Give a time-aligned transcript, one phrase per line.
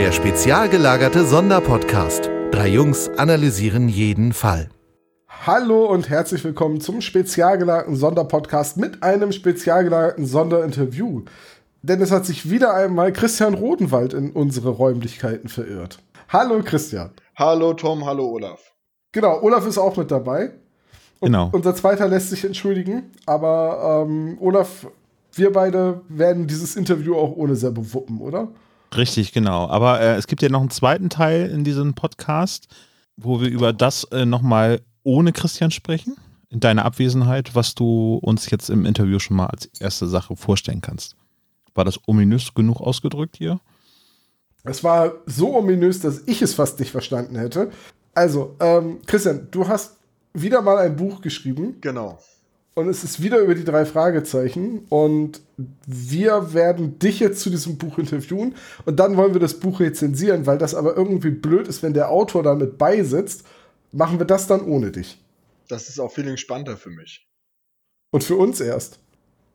[0.00, 2.30] Der spezial gelagerte Sonderpodcast.
[2.52, 4.70] Drei Jungs analysieren jeden Fall.
[5.28, 11.24] Hallo und herzlich willkommen zum spezial gelagerten Sonderpodcast mit einem spezial gelagerten Sonderinterview.
[11.82, 15.98] Denn es hat sich wieder einmal Christian Rodenwald in unsere Räumlichkeiten verirrt.
[16.30, 17.10] Hallo Christian.
[17.36, 18.72] Hallo Tom, hallo Olaf.
[19.12, 20.52] Genau, Olaf ist auch mit dabei.
[21.18, 21.50] Und Genau.
[21.52, 24.86] Unser zweiter lässt sich entschuldigen, aber ähm, Olaf,
[25.34, 28.48] wir beide werden dieses Interview auch ohne Serbo wuppen, oder?
[28.96, 29.68] Richtig, genau.
[29.68, 32.68] Aber äh, es gibt ja noch einen zweiten Teil in diesem Podcast,
[33.16, 36.16] wo wir über das äh, nochmal ohne Christian sprechen,
[36.48, 40.80] in deiner Abwesenheit, was du uns jetzt im Interview schon mal als erste Sache vorstellen
[40.80, 41.16] kannst.
[41.74, 43.60] War das ominös genug ausgedrückt hier?
[44.64, 47.70] Es war so ominös, dass ich es fast nicht verstanden hätte.
[48.14, 49.96] Also, ähm, Christian, du hast
[50.34, 52.18] wieder mal ein Buch geschrieben Genau.
[52.74, 55.40] Und es ist wieder über die drei Fragezeichen und
[55.86, 58.54] wir werden dich jetzt zu diesem Buch interviewen
[58.84, 62.10] und dann wollen wir das Buch rezensieren, weil das aber irgendwie blöd ist, wenn der
[62.10, 63.44] Autor da mit beisitzt,
[63.92, 65.20] machen wir das dann ohne dich.
[65.68, 67.28] Das ist auch viel entspannter für mich.
[68.10, 68.98] Und für uns erst.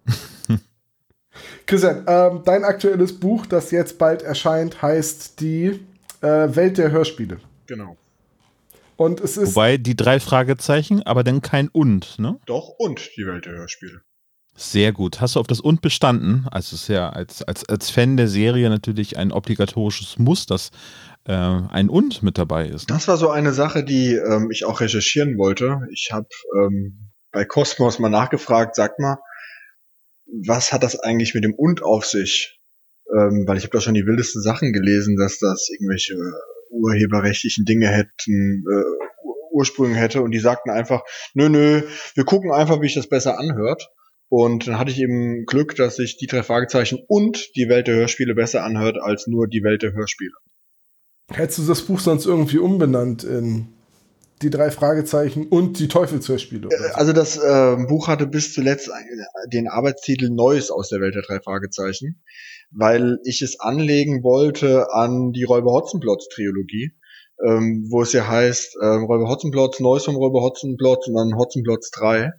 [1.65, 5.79] Christian, ähm, dein aktuelles Buch, das jetzt bald erscheint, heißt die
[6.21, 7.39] äh, Welt der Hörspiele.
[7.65, 7.97] Genau.
[8.97, 12.39] Und es ist Wobei die drei Fragezeichen, aber dann kein Und, ne?
[12.45, 14.01] Doch, und die Welt der Hörspiele.
[14.57, 15.19] Sehr gut.
[15.19, 16.47] Hast du auf das Und bestanden?
[16.49, 20.71] Also es ist ja als, als, als Fan der Serie natürlich ein obligatorisches Muss, dass
[21.25, 22.87] äh, ein Und mit dabei ist.
[22.87, 22.95] Ne?
[22.95, 25.81] Das war so eine Sache, die ähm, ich auch recherchieren wollte.
[25.91, 29.17] Ich habe ähm, bei Cosmos mal nachgefragt, sag mal,
[30.25, 32.59] was hat das eigentlich mit dem und auf sich?
[33.11, 36.15] Ähm, weil ich habe da schon die wildesten Sachen gelesen, dass das irgendwelche
[36.85, 41.01] urheberrechtlichen Dinge hätten, äh, Ur- Ursprünge hätte und die sagten einfach,
[41.33, 41.81] nö, nö,
[42.13, 43.89] wir gucken einfach, wie sich das besser anhört.
[44.27, 47.95] Und dann hatte ich eben Glück, dass sich die drei Fragezeichen und die Welt der
[47.95, 50.33] Hörspiele besser anhört als nur die Welt der Hörspiele.
[51.31, 53.74] Hättest du das Buch sonst irgendwie umbenannt in
[54.41, 56.67] die drei Fragezeichen und die Teufelshörspiele?
[56.67, 56.93] oder so?
[56.93, 59.07] Also das äh, Buch hatte bis zuletzt ein-
[59.51, 62.21] den Arbeitstitel Neues aus der Welt der drei Fragezeichen,
[62.71, 66.91] weil ich es anlegen wollte an die Räuber Hotzenplotz Trilogie,
[67.45, 71.89] ähm, wo es ja heißt ähm, Räuber Hotzenplotz, Neues vom Räuber Hotzenplotz und dann Hotzenplotz
[71.91, 72.31] 3,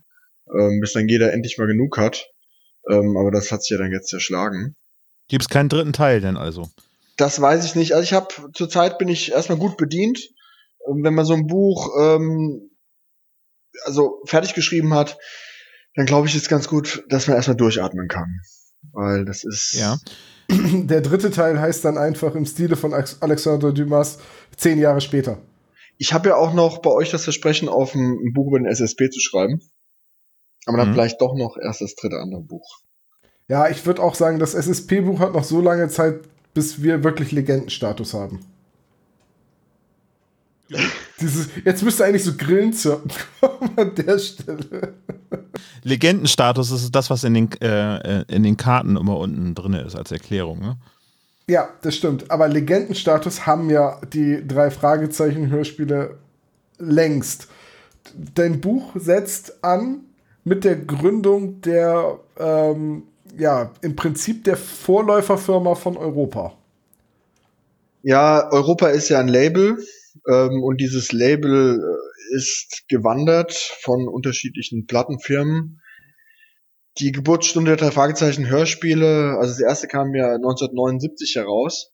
[0.58, 2.26] ähm, bis dann jeder endlich mal genug hat.
[2.88, 4.76] Ähm, aber das hat sich ja dann jetzt zerschlagen.
[5.28, 6.68] Gibt es keinen dritten Teil denn also?
[7.16, 7.94] Das weiß ich nicht.
[7.94, 10.28] Also ich habe zurzeit bin ich erstmal gut bedient.
[10.86, 12.70] Wenn man so ein Buch ähm,
[13.84, 15.19] also fertig geschrieben hat,
[15.94, 18.41] dann glaube ich, ist ganz gut, dass man erstmal durchatmen kann.
[18.92, 19.98] Weil das ist Ja.
[20.50, 24.19] Der dritte Teil heißt dann einfach im Stile von Alex- Alexander Dumas
[24.56, 25.38] zehn Jahre später.
[25.98, 28.66] Ich habe ja auch noch bei euch das Versprechen, auf ein, ein Buch über den
[28.69, 29.60] SSP zu schreiben.
[30.66, 30.92] Aber dann Mhm.
[30.94, 32.80] vielleicht doch noch erst das dritte andere Buch.
[33.48, 36.20] Ja, ich würde auch sagen, das SSP-Buch hat noch so lange Zeit,
[36.54, 38.41] bis wir wirklich Legendenstatus haben.
[41.21, 43.10] Dieses, jetzt müsste eigentlich so Grillen zirpen
[43.41, 44.94] kommen an der Stelle.
[45.82, 49.94] Legendenstatus ist das, was in den, äh, äh, in den Karten immer unten drin ist
[49.94, 50.59] als Erklärung.
[50.60, 50.76] Ne?
[51.49, 52.31] Ja, das stimmt.
[52.31, 56.19] Aber Legendenstatus haben ja die drei Fragezeichen-Hörspiele
[56.78, 57.49] längst.
[58.34, 60.00] Dein Buch setzt an
[60.44, 63.05] mit der Gründung der, ähm,
[63.37, 66.55] ja, im Prinzip der Vorläuferfirma von Europa.
[68.03, 69.78] Ja, Europa ist ja ein Label
[70.28, 75.81] ähm, und dieses Label äh, ist gewandert von unterschiedlichen Plattenfirmen.
[76.98, 81.92] Die Geburtsstunde der drei Fragezeichen Hörspiele, also das erste kam ja 1979 heraus.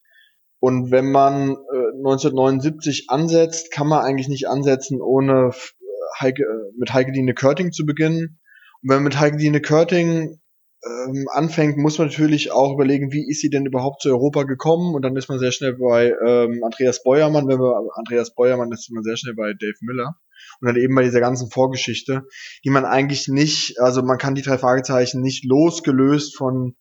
[0.60, 5.75] Und wenn man äh, 1979 ansetzt, kann man eigentlich nicht ansetzen, ohne f-
[6.20, 8.38] Heike, äh, mit Heikeline Körting zu beginnen.
[8.81, 10.41] Und wenn man mit Heikeline Körting
[10.84, 14.94] ähm, anfängt, muss man natürlich auch überlegen, wie ist sie denn überhaupt zu Europa gekommen?
[14.94, 17.46] Und dann ist man sehr schnell bei ähm, Andreas Beuermann.
[17.46, 20.17] Wenn man Andreas Beuermann ist, ist man sehr schnell bei Dave Miller.
[20.61, 22.23] Und dann eben bei dieser ganzen Vorgeschichte,
[22.64, 26.75] die man eigentlich nicht, also man kann die drei Fragezeichen nicht losgelöst von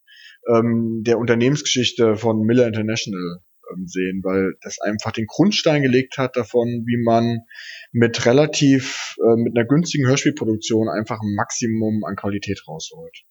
[0.48, 3.38] ähm, der Unternehmensgeschichte von Miller International
[3.72, 7.40] ähm, sehen, weil das einfach den Grundstein gelegt hat davon, wie man
[7.92, 13.22] mit relativ, äh, mit einer günstigen Hörspielproduktion einfach ein Maximum an Qualität rausholt.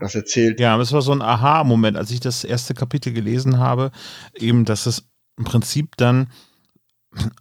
[0.00, 3.92] Das erzählt Ja, das war so ein Aha-Moment, als ich das erste Kapitel gelesen habe,
[4.34, 5.04] eben, dass es
[5.36, 6.28] im Prinzip dann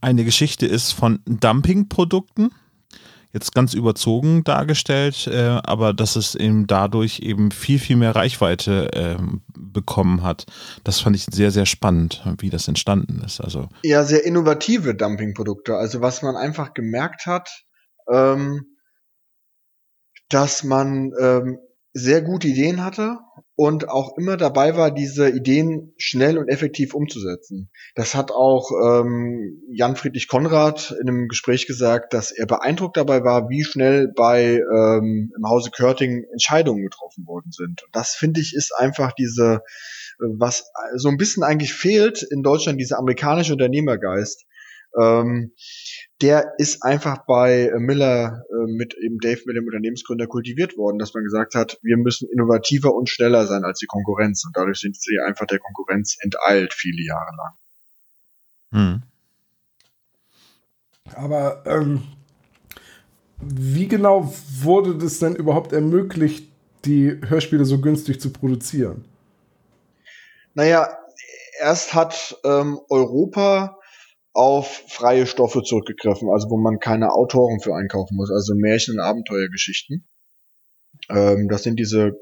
[0.01, 2.51] eine Geschichte ist von Dumpingprodukten,
[3.31, 8.89] jetzt ganz überzogen dargestellt, äh, aber dass es eben dadurch eben viel, viel mehr Reichweite
[8.93, 10.45] ähm, bekommen hat.
[10.83, 13.39] Das fand ich sehr, sehr spannend, wie das entstanden ist.
[13.39, 15.75] Also ja sehr innovative Dumpingprodukte.
[15.75, 17.49] Also was man einfach gemerkt hat,
[18.11, 18.65] ähm,
[20.29, 21.59] dass man ähm,
[21.93, 23.19] sehr gute Ideen hatte
[23.55, 27.69] und auch immer dabei war, diese Ideen schnell und effektiv umzusetzen.
[27.95, 33.23] Das hat auch ähm, Jan Friedrich Konrad in einem Gespräch gesagt, dass er beeindruckt dabei
[33.23, 37.83] war, wie schnell bei ähm, im Hause Körting Entscheidungen getroffen worden sind.
[37.83, 39.61] Und das finde ich ist einfach diese,
[40.19, 44.45] was so ein bisschen eigentlich fehlt in Deutschland, dieser amerikanische Unternehmergeist.
[44.97, 45.53] Ähm,
[46.21, 51.13] der ist einfach bei Miller äh, mit eben Dave mit dem Unternehmensgründer kultiviert worden, dass
[51.13, 54.99] man gesagt hat, wir müssen innovativer und schneller sein als die Konkurrenz und dadurch sind
[54.99, 57.53] sie einfach der Konkurrenz enteilt viele Jahre lang.
[58.71, 59.03] Hm.
[61.15, 62.03] Aber ähm,
[63.41, 66.51] wie genau wurde das denn überhaupt ermöglicht,
[66.85, 69.05] die Hörspiele so günstig zu produzieren?
[70.53, 70.89] Naja,
[71.61, 73.78] erst hat ähm, Europa
[74.39, 79.01] auf freie Stoffe zurückgegriffen, also wo man keine Autoren für einkaufen muss, also Märchen- und
[79.01, 80.07] Abenteuergeschichten.
[81.09, 82.13] Ähm, das sind diese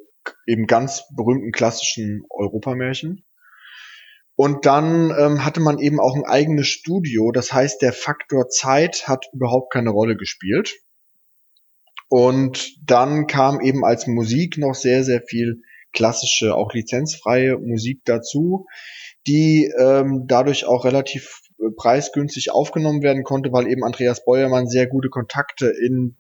[0.48, 3.24] eben ganz berühmten klassischen Europamärchen.
[4.36, 9.08] Und dann ähm, hatte man eben auch ein eigenes Studio, das heißt, der Faktor Zeit
[9.08, 10.74] hat überhaupt keine Rolle gespielt.
[12.10, 15.62] Und dann kam eben als Musik noch sehr, sehr viel
[15.94, 18.66] klassische, auch lizenzfreie Musik dazu,
[19.28, 21.42] die ähm, dadurch auch relativ
[21.76, 26.16] preisgünstig aufgenommen werden konnte, weil eben Andreas Beuermann sehr gute Kontakte in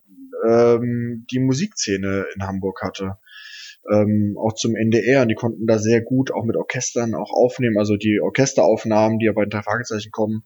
[0.48, 3.18] ähm, die Musikszene in Hamburg hatte.
[3.89, 7.78] Ähm, auch zum NDR, und die konnten da sehr gut auch mit Orchestern auch aufnehmen,
[7.78, 10.44] also die Orchesteraufnahmen, die ja bei den drei Fragezeichen kommen,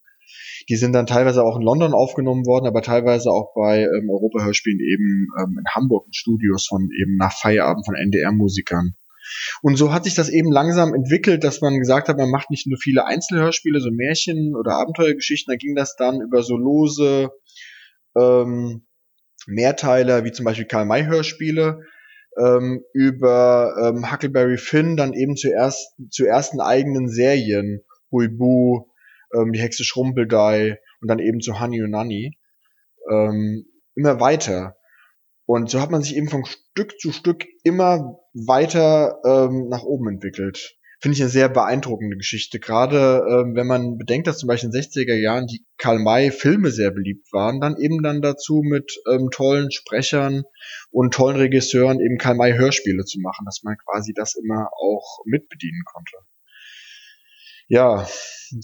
[0.70, 4.80] die sind dann teilweise auch in London aufgenommen worden, aber teilweise auch bei ähm, Europa-Hörspielen
[4.80, 8.96] eben ähm, in Hamburg in Studios von eben nach Feierabend von NDR-Musikern.
[9.62, 12.68] Und so hat sich das eben langsam entwickelt, dass man gesagt hat, man macht nicht
[12.68, 17.30] nur viele Einzelhörspiele, so Märchen oder Abenteuergeschichten, da ging das dann über so lose
[18.18, 18.86] ähm,
[19.48, 21.82] Mehrteiler, wie zum Beispiel Karl-May-Hörspiele,
[22.38, 27.82] ähm, über ähm, Huckleberry Finn dann eben zuerst zu ersten eigenen Serien,
[28.12, 28.88] Huibu,
[29.34, 32.38] ähm, die Hexe Schrumpeldei und dann eben zu Honey und Nanny,
[33.10, 34.78] ähm, immer weiter.
[35.46, 40.10] Und so hat man sich eben von Stück zu Stück immer weiter ähm, nach oben
[40.10, 40.78] entwickelt.
[41.00, 42.60] Finde ich eine sehr beeindruckende Geschichte.
[42.60, 46.92] Gerade ähm, wenn man bedenkt, dass zum Beispiel in den 60er Jahren die Karl-May-Filme sehr
[46.92, 50.44] beliebt waren, dann eben dann dazu mit ähm, tollen Sprechern
[50.92, 56.18] und tollen Regisseuren eben Karl-May-Hörspiele zu machen, dass man quasi das immer auch mitbedienen konnte
[57.72, 58.06] ja,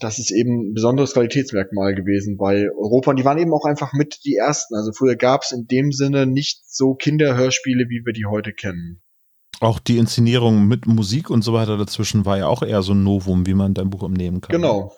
[0.02, 3.12] das ist eben ein besonderes Qualitätsmerkmal gewesen bei Europa.
[3.12, 4.76] Und die waren eben auch einfach mit die ersten.
[4.76, 9.02] Also früher gab es in dem Sinne nicht so Kinderhörspiele, wie wir die heute kennen.
[9.60, 13.04] Auch die Inszenierung mit Musik und so weiter dazwischen war ja auch eher so ein
[13.04, 14.56] Novum, wie man dein Buch entnehmen kann.
[14.56, 14.94] Genau.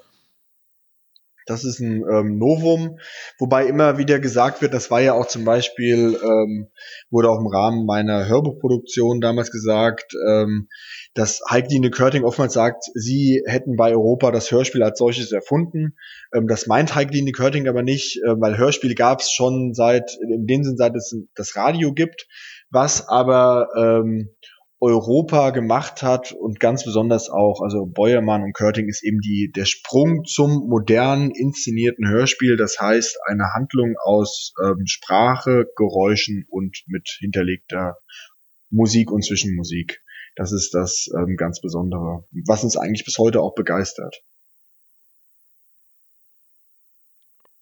[1.49, 2.99] Das ist ein ähm, Novum,
[3.39, 6.67] wobei immer wieder gesagt wird, das war ja auch zum Beispiel, ähm,
[7.09, 10.67] wurde auch im Rahmen meiner Hörbuchproduktion damals gesagt, ähm,
[11.15, 15.95] dass Heikline Körting oftmals sagt, sie hätten bei Europa das Hörspiel als solches erfunden.
[16.35, 20.45] Ähm, das meint Heikline Körting aber nicht, äh, weil Hörspiel gab es schon seit, in
[20.45, 22.27] dem Sinn, seit es das Radio gibt,
[22.71, 24.29] was aber ähm,
[24.81, 29.65] Europa gemacht hat und ganz besonders auch, also Beuermann und Körting ist eben die, der
[29.65, 32.55] Sprung zum modernen inszenierten Hörspiel.
[32.55, 37.97] Das heißt, eine Handlung aus ähm, Sprache, Geräuschen und mit hinterlegter
[38.69, 40.01] Musik und Zwischenmusik.
[40.35, 44.21] Das ist das ähm, ganz Besondere, was uns eigentlich bis heute auch begeistert.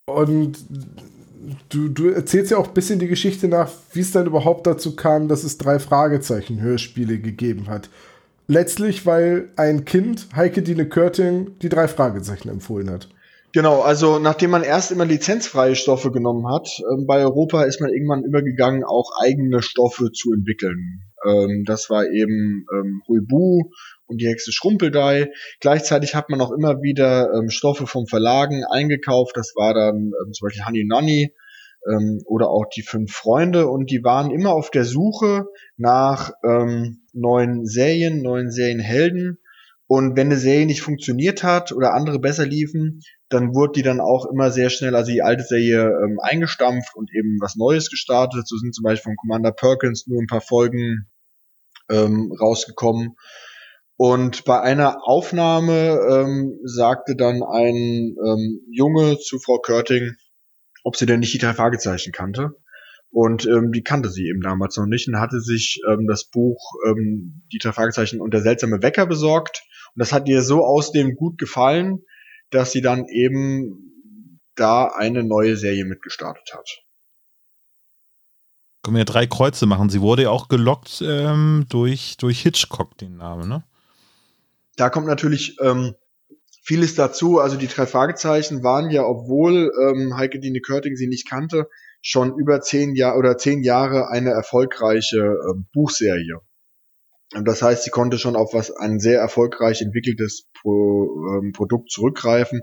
[0.05, 0.57] Und
[1.69, 4.95] du, du erzählst ja auch ein bisschen die Geschichte nach, wie es dann überhaupt dazu
[4.95, 7.89] kam, dass es drei Fragezeichen Hörspiele gegeben hat.
[8.47, 13.09] Letztlich, weil ein Kind, Heike Dine Körting, die drei Fragezeichen empfohlen hat.
[13.53, 17.89] Genau, also nachdem man erst immer lizenzfreie Stoffe genommen hat, äh, bei Europa ist man
[17.89, 21.01] irgendwann übergegangen, auch eigene Stoffe zu entwickeln.
[21.25, 23.71] Ähm, das war eben ähm, Huibu
[24.07, 25.31] und die Hexe Schrumpeldei.
[25.59, 29.35] Gleichzeitig hat man auch immer wieder ähm, Stoffe vom Verlagen eingekauft.
[29.35, 31.33] Das war dann ähm, zum Beispiel Honey Nonny
[31.87, 35.45] ähm, oder auch die fünf Freunde und die waren immer auf der Suche
[35.77, 39.39] nach ähm, neuen Serien, neuen Serienhelden.
[39.89, 44.01] Und wenn eine Serie nicht funktioniert hat oder andere besser liefen, dann wurde die dann
[44.01, 48.47] auch immer sehr schnell, also die alte Serie ähm, eingestampft und eben was Neues gestartet.
[48.47, 51.07] So sind zum Beispiel von Commander Perkins nur ein paar Folgen
[51.89, 53.15] ähm, rausgekommen.
[53.97, 60.15] Und bei einer Aufnahme ähm, sagte dann ein ähm, Junge zu Frau Körting,
[60.83, 62.51] ob sie denn nicht die drei Fragezeichen kannte.
[63.09, 66.73] Und ähm, die kannte sie eben damals noch nicht und hatte sich ähm, das Buch
[66.87, 69.63] ähm, Die drei Fragezeichen und der seltsame Wecker besorgt.
[69.95, 72.03] Und das hat ihr so aus dem gut gefallen,
[72.51, 76.83] dass sie dann eben da eine neue Serie mitgestartet hat.
[78.83, 79.89] können wir drei Kreuze machen.
[79.89, 83.63] Sie wurde ja auch gelockt ähm, durch, durch Hitchcock, den Namen, ne?
[84.77, 85.95] Da kommt natürlich ähm,
[86.63, 87.39] vieles dazu.
[87.39, 91.67] Also die drei Fragezeichen waren ja, obwohl ähm, Heike Dine Körting sie nicht kannte,
[92.01, 96.39] schon über zehn Jahre oder zehn Jahre eine erfolgreiche ähm, Buchserie.
[97.43, 102.61] Das heißt, sie konnte schon auf was ein sehr erfolgreich entwickeltes Pro, ähm, Produkt zurückgreifen,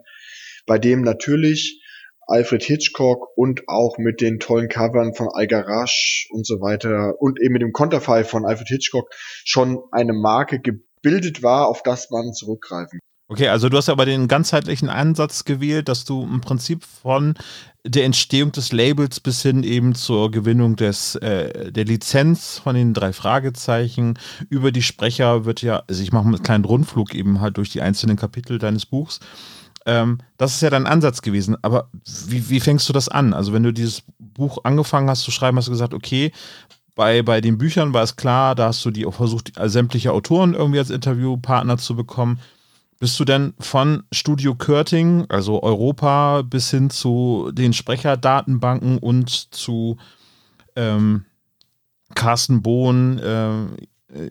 [0.66, 1.83] bei dem natürlich
[2.26, 7.52] Alfred Hitchcock und auch mit den tollen Covern von Algarash und so weiter und eben
[7.52, 9.11] mit dem Konterfei von Alfred Hitchcock
[9.44, 10.61] schon eine Marke
[11.04, 15.88] gebildet war, auf das man zurückgreifen Okay, also du hast aber den ganzheitlichen Ansatz gewählt,
[15.88, 17.34] dass du im Prinzip von
[17.82, 22.92] der Entstehung des Labels bis hin eben zur Gewinnung des, äh, der Lizenz von den
[22.92, 24.18] drei Fragezeichen
[24.50, 27.80] über die Sprecher wird ja, also ich mache einen kleinen Rundflug eben halt durch die
[27.80, 29.20] einzelnen Kapitel deines Buchs.
[29.87, 31.56] Ähm, das ist ja dein Ansatz gewesen.
[31.62, 31.88] Aber
[32.26, 33.32] wie, wie fängst du das an?
[33.32, 36.30] Also wenn du dieses Buch angefangen hast zu schreiben, hast du gesagt, okay,
[36.94, 40.54] bei, bei den Büchern war es klar, da hast du die auch versucht, sämtliche Autoren
[40.54, 42.40] irgendwie als Interviewpartner zu bekommen.
[43.00, 49.96] Bist du denn von Studio Körting, also Europa, bis hin zu den Sprecherdatenbanken und zu
[50.76, 51.24] ähm,
[52.14, 53.64] Carsten Bohn, äh,
[54.14, 54.30] äh,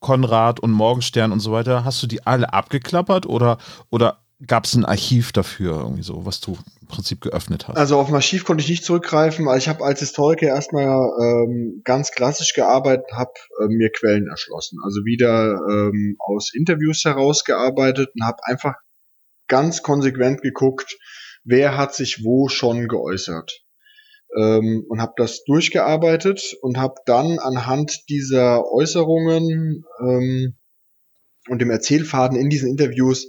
[0.00, 3.58] Konrad und Morgenstern und so weiter, hast du die alle abgeklappert oder,
[3.90, 7.76] oder gab es ein Archiv dafür, irgendwie so, was du im Prinzip geöffnet hast?
[7.76, 9.48] Also auf ein Archiv konnte ich nicht zurückgreifen.
[9.48, 14.78] Also ich habe als Historiker erstmal ähm, ganz klassisch gearbeitet, habe äh, mir Quellen erschlossen.
[14.84, 18.74] Also wieder ähm, aus Interviews herausgearbeitet und habe einfach
[19.48, 20.96] ganz konsequent geguckt,
[21.44, 23.64] wer hat sich wo schon geäußert.
[24.36, 30.56] Ähm, und habe das durchgearbeitet und habe dann anhand dieser Äußerungen ähm,
[31.48, 33.28] und dem Erzählfaden in diesen Interviews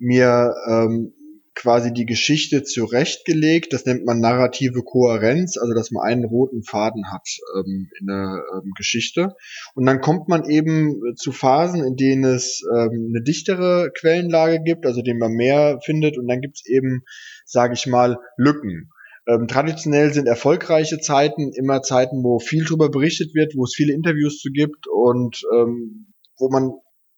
[0.00, 1.12] mir ähm,
[1.54, 3.72] quasi die Geschichte zurechtgelegt.
[3.72, 8.42] Das nennt man narrative Kohärenz, also dass man einen roten Faden hat ähm, in der
[8.54, 9.34] ähm, Geschichte.
[9.74, 14.86] Und dann kommt man eben zu Phasen, in denen es ähm, eine dichtere Quellenlage gibt,
[14.86, 16.16] also den man mehr findet.
[16.16, 17.02] Und dann gibt es eben,
[17.44, 18.90] sage ich mal, Lücken.
[19.28, 23.92] Ähm, traditionell sind erfolgreiche Zeiten immer Zeiten, wo viel drüber berichtet wird, wo es viele
[23.92, 26.72] Interviews zu gibt und ähm, wo man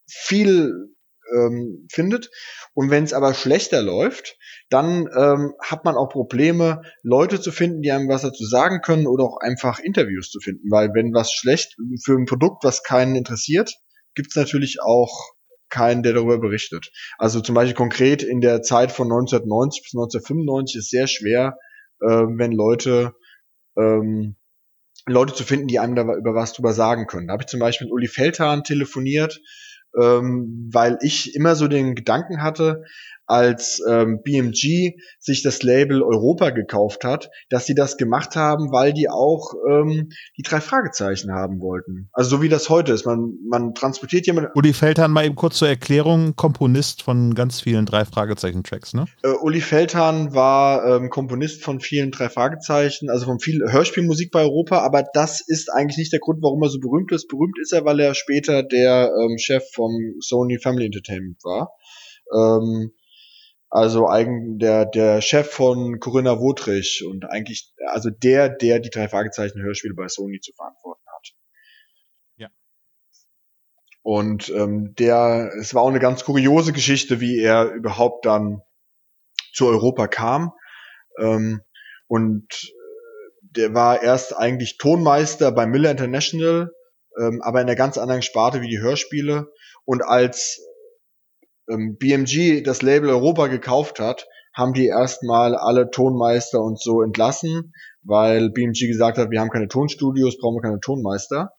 [0.07, 0.92] viel
[1.35, 2.31] ähm, findet.
[2.75, 4.37] Und wenn es aber schlechter läuft,
[4.71, 9.07] dann ähm, hat man auch Probleme, Leute zu finden, die einem was dazu sagen können
[9.07, 10.71] oder auch einfach Interviews zu finden.
[10.71, 13.73] Weil wenn was schlecht für ein Produkt, was keinen interessiert,
[14.15, 15.33] gibt es natürlich auch
[15.69, 16.91] keinen, der darüber berichtet.
[17.19, 21.57] Also zum Beispiel konkret in der Zeit von 1990 bis 1995 ist sehr schwer,
[22.01, 23.15] äh, wenn Leute
[23.77, 24.37] ähm,
[25.07, 27.27] Leute zu finden, die einem da über was drüber sagen können.
[27.27, 29.41] Da habe ich zum Beispiel mit Uli Feldhahn telefoniert
[30.01, 32.85] ähm, weil ich immer so den Gedanken hatte,
[33.27, 38.93] als ähm, BMG sich das Label Europa gekauft hat, dass sie das gemacht haben, weil
[38.93, 42.11] die auch ähm, die drei Fragezeichen haben wollten.
[42.13, 43.07] Also so wie das heute ist.
[43.07, 44.51] Man, man transportiert jemanden.
[44.55, 49.07] Uli Feldhahn mal eben kurz zur Erklärung, Komponist von ganz vielen drei Fragezeichen-Tracks, ne?
[49.23, 54.43] Äh, Uli Feldhahn war ähm, Komponist von vielen drei Fragezeichen, also von viel Hörspielmusik bei
[54.43, 57.29] Europa, aber das ist eigentlich nicht der Grund, warum er so berühmt ist.
[57.29, 61.73] Berühmt ist er, weil er später der ähm, Chef vom Sony Family Entertainment war.
[62.33, 62.93] Ähm,
[63.69, 69.09] also eigen, der, der Chef von Corinna Wotrich und eigentlich, also der, der die drei
[69.09, 71.29] Fragezeichen Hörspiele bei Sony zu verantworten hat.
[72.37, 72.49] Ja.
[74.03, 78.61] Und ähm, der, es war auch eine ganz kuriose Geschichte, wie er überhaupt dann
[79.55, 80.53] zu Europa kam.
[81.19, 81.63] Ähm,
[82.09, 86.73] und äh, der war erst eigentlich Tonmeister bei Miller International,
[87.19, 89.51] ähm, aber in einer ganz anderen Sparte wie die Hörspiele.
[89.85, 90.61] Und als
[91.69, 97.73] ähm, BMG das Label Europa gekauft hat, haben die erstmal alle Tonmeister und so entlassen,
[98.03, 101.53] weil BMG gesagt hat, wir haben keine Tonstudios, brauchen wir keine Tonmeister.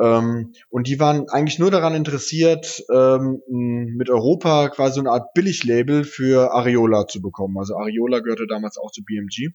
[0.00, 5.32] Ähm, und die waren eigentlich nur daran interessiert, ähm, mit Europa quasi so eine Art
[5.34, 7.56] Billiglabel für Ariola zu bekommen.
[7.58, 9.54] Also Ariola gehörte damals auch zu BMG.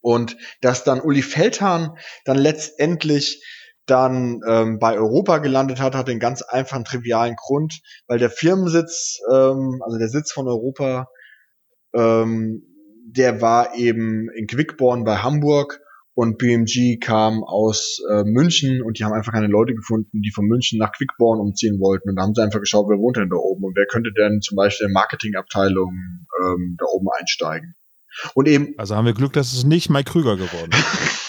[0.00, 1.96] Und dass dann Uli Feldhahn
[2.26, 3.42] dann letztendlich
[3.86, 9.18] dann ähm, bei Europa gelandet hat, hat den ganz einfachen trivialen Grund, weil der Firmensitz,
[9.30, 11.08] ähm, also der Sitz von Europa,
[11.94, 12.62] ähm,
[13.06, 15.80] der war eben in Quickborn bei Hamburg
[16.14, 20.46] und BMG kam aus äh, München und die haben einfach keine Leute gefunden, die von
[20.46, 22.08] München nach Quickborn umziehen wollten.
[22.08, 24.40] Und da haben sie einfach geschaut, wer wohnt denn da oben und wer könnte denn
[24.40, 25.92] zum Beispiel in Marketingabteilung
[26.40, 27.74] ähm, da oben einsteigen.
[28.34, 28.74] Und eben.
[28.78, 31.20] Also haben wir Glück, dass es nicht Mike Krüger geworden ist.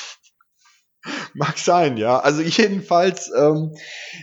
[1.35, 2.17] Mag sein, ja.
[2.19, 3.75] Also jedenfalls ähm,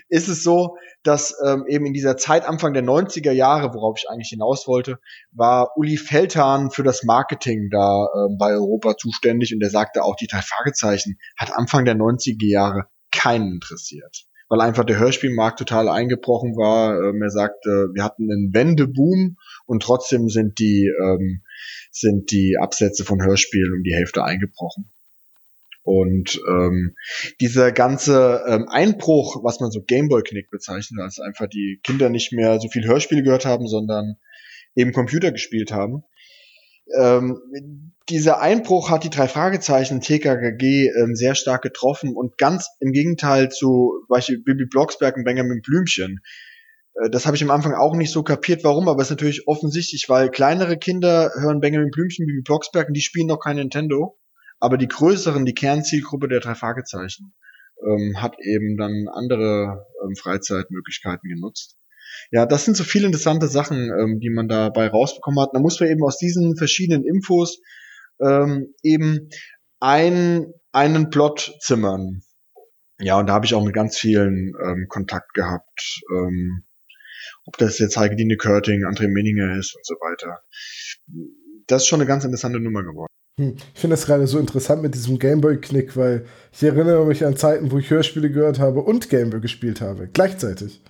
[0.08, 4.08] ist es so, dass ähm, eben in dieser Zeit Anfang der 90er Jahre, worauf ich
[4.08, 4.98] eigentlich hinaus wollte,
[5.30, 10.16] war Uli Feldhahn für das Marketing da ähm, bei Europa zuständig und der sagte auch,
[10.16, 14.24] die drei Fragezeichen hat Anfang der 90er Jahre keinen interessiert.
[14.48, 16.98] Weil einfach der Hörspielmarkt total eingebrochen war.
[16.98, 21.42] Ähm, er sagte, wir hatten einen Wendeboom und trotzdem sind die, ähm,
[21.90, 24.90] sind die Absätze von Hörspielen um die Hälfte eingebrochen.
[25.84, 26.94] Und ähm,
[27.40, 32.60] dieser ganze ähm, Einbruch, was man so Gameboy-Knick bezeichnet, als einfach die Kinder nicht mehr
[32.60, 34.16] so viel Hörspiele gehört haben, sondern
[34.76, 36.04] eben Computer gespielt haben.
[36.96, 42.92] Ähm, dieser Einbruch hat die drei Fragezeichen TKKG ähm, sehr stark getroffen und ganz im
[42.92, 46.20] Gegenteil zu Beispiel Bibi Blocksberg und Benjamin Blümchen.
[46.94, 49.48] Äh, das habe ich am Anfang auch nicht so kapiert, warum, aber es ist natürlich
[49.48, 54.18] offensichtlich, weil kleinere Kinder hören Benjamin Blümchen, Bibi Blocksberg und die spielen noch kein Nintendo
[54.62, 57.34] aber die größeren, die Kernzielgruppe der drei Fragezeichen,
[57.84, 61.76] ähm, hat eben dann andere ähm, Freizeitmöglichkeiten genutzt.
[62.30, 65.50] Ja, das sind so viele interessante Sachen, ähm, die man dabei rausbekommen hat.
[65.52, 67.60] Da muss man eben aus diesen verschiedenen Infos
[68.20, 69.30] ähm, eben
[69.80, 72.22] ein, einen Plot zimmern.
[73.00, 76.02] Ja, und da habe ich auch mit ganz vielen ähm, Kontakt gehabt.
[76.14, 76.62] Ähm,
[77.46, 80.40] ob das jetzt Heike Körting, André Menninger ist und so weiter.
[81.66, 83.11] Das ist schon eine ganz interessante Nummer geworden.
[83.38, 83.56] Hm.
[83.74, 87.70] Ich finde das gerade so interessant mit diesem Gameboy-Knick, weil ich erinnere mich an Zeiten,
[87.70, 90.82] wo ich Hörspiele gehört habe und Gameboy gespielt habe, gleichzeitig.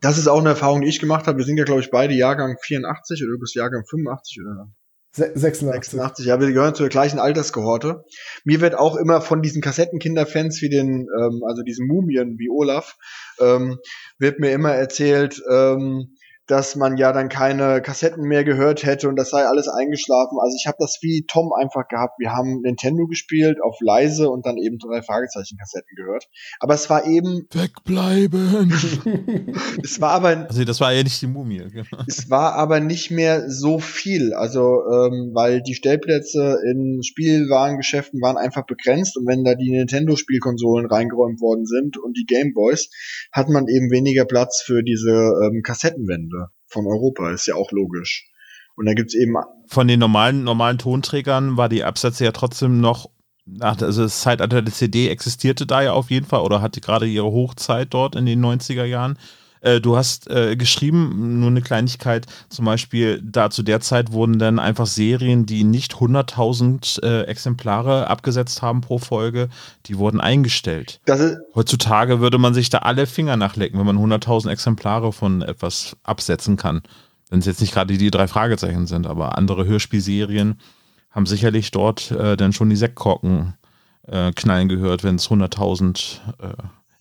[0.00, 1.38] Das ist auch eine Erfahrung, die ich gemacht habe.
[1.38, 4.68] Wir sind ja, glaube ich, beide Jahrgang 84 oder du bist Jahrgang 85 oder
[5.14, 5.92] 86.
[5.92, 8.04] 86, ja, wir gehören zur gleichen Alterskohorte.
[8.44, 12.96] Mir wird auch immer von diesen Kassettenkinderfans wie den, ähm, also diesen Mumien wie Olaf,
[13.38, 13.78] ähm,
[14.18, 19.16] wird mir immer erzählt, ähm, dass man ja dann keine Kassetten mehr gehört hätte und
[19.16, 20.38] das sei alles eingeschlafen.
[20.40, 22.18] Also ich habe das wie Tom einfach gehabt.
[22.18, 26.28] Wir haben Nintendo gespielt auf leise und dann eben drei Fragezeichen Kassetten gehört.
[26.58, 28.72] Aber es war eben wegbleiben.
[29.84, 31.62] es war aber also das war ja nicht die Mumie.
[31.70, 32.02] Genau.
[32.12, 34.34] Es war aber nicht mehr so viel.
[34.34, 40.16] Also ähm, weil die Stellplätze in Spielwarengeschäften waren einfach begrenzt und wenn da die Nintendo
[40.16, 42.90] Spielkonsolen reingeräumt worden sind und die Gameboys,
[43.30, 46.41] hat man eben weniger Platz für diese ähm, Kassettenwände
[46.72, 48.28] von Europa, ist ja auch logisch.
[48.74, 49.34] Und da gibt's eben.
[49.66, 53.10] Von den normalen, normalen Tonträgern war die Absätze ja trotzdem noch,
[53.60, 57.30] also das Zeitalter der CD existierte da ja auf jeden Fall oder hatte gerade ihre
[57.30, 59.18] Hochzeit dort in den 90er Jahren.
[59.62, 64.38] Äh, du hast äh, geschrieben, nur eine Kleinigkeit, zum Beispiel da zu der Zeit wurden
[64.38, 69.48] dann einfach Serien, die nicht 100.000 äh, Exemplare abgesetzt haben pro Folge,
[69.86, 71.00] die wurden eingestellt.
[71.54, 76.56] Heutzutage würde man sich da alle Finger nachlecken, wenn man 100.000 Exemplare von etwas absetzen
[76.56, 76.82] kann.
[77.30, 80.58] Wenn es jetzt nicht gerade die drei Fragezeichen sind, aber andere Hörspielserien
[81.10, 83.54] haben sicherlich dort äh, dann schon die Sektkorken
[84.06, 86.52] äh, knallen gehört, wenn es 100.000 äh,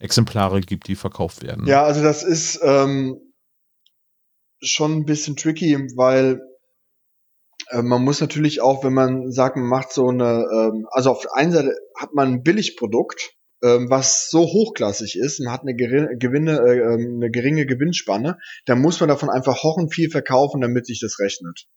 [0.01, 1.67] Exemplare gibt, die verkauft werden.
[1.67, 3.33] Ja, also das ist ähm,
[4.61, 6.41] schon ein bisschen tricky, weil
[7.69, 11.21] äh, man muss natürlich auch, wenn man sagt, man macht so eine, ähm, also auf
[11.21, 13.31] der einen Seite hat man ein Billigprodukt,
[13.63, 18.37] ähm, was so hochklassig ist und hat eine, geringe, Gewinne, äh, ähm, eine geringe Gewinnspanne,
[18.65, 21.67] dann muss man davon einfach hochen viel verkaufen, damit sich das rechnet.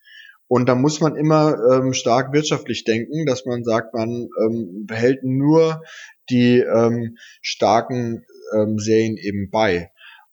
[0.46, 5.24] Und da muss man immer ähm, stark wirtschaftlich denken, dass man sagt, man ähm, behält
[5.24, 5.82] nur
[6.30, 9.90] die ähm, starken ähm, Serien eben bei.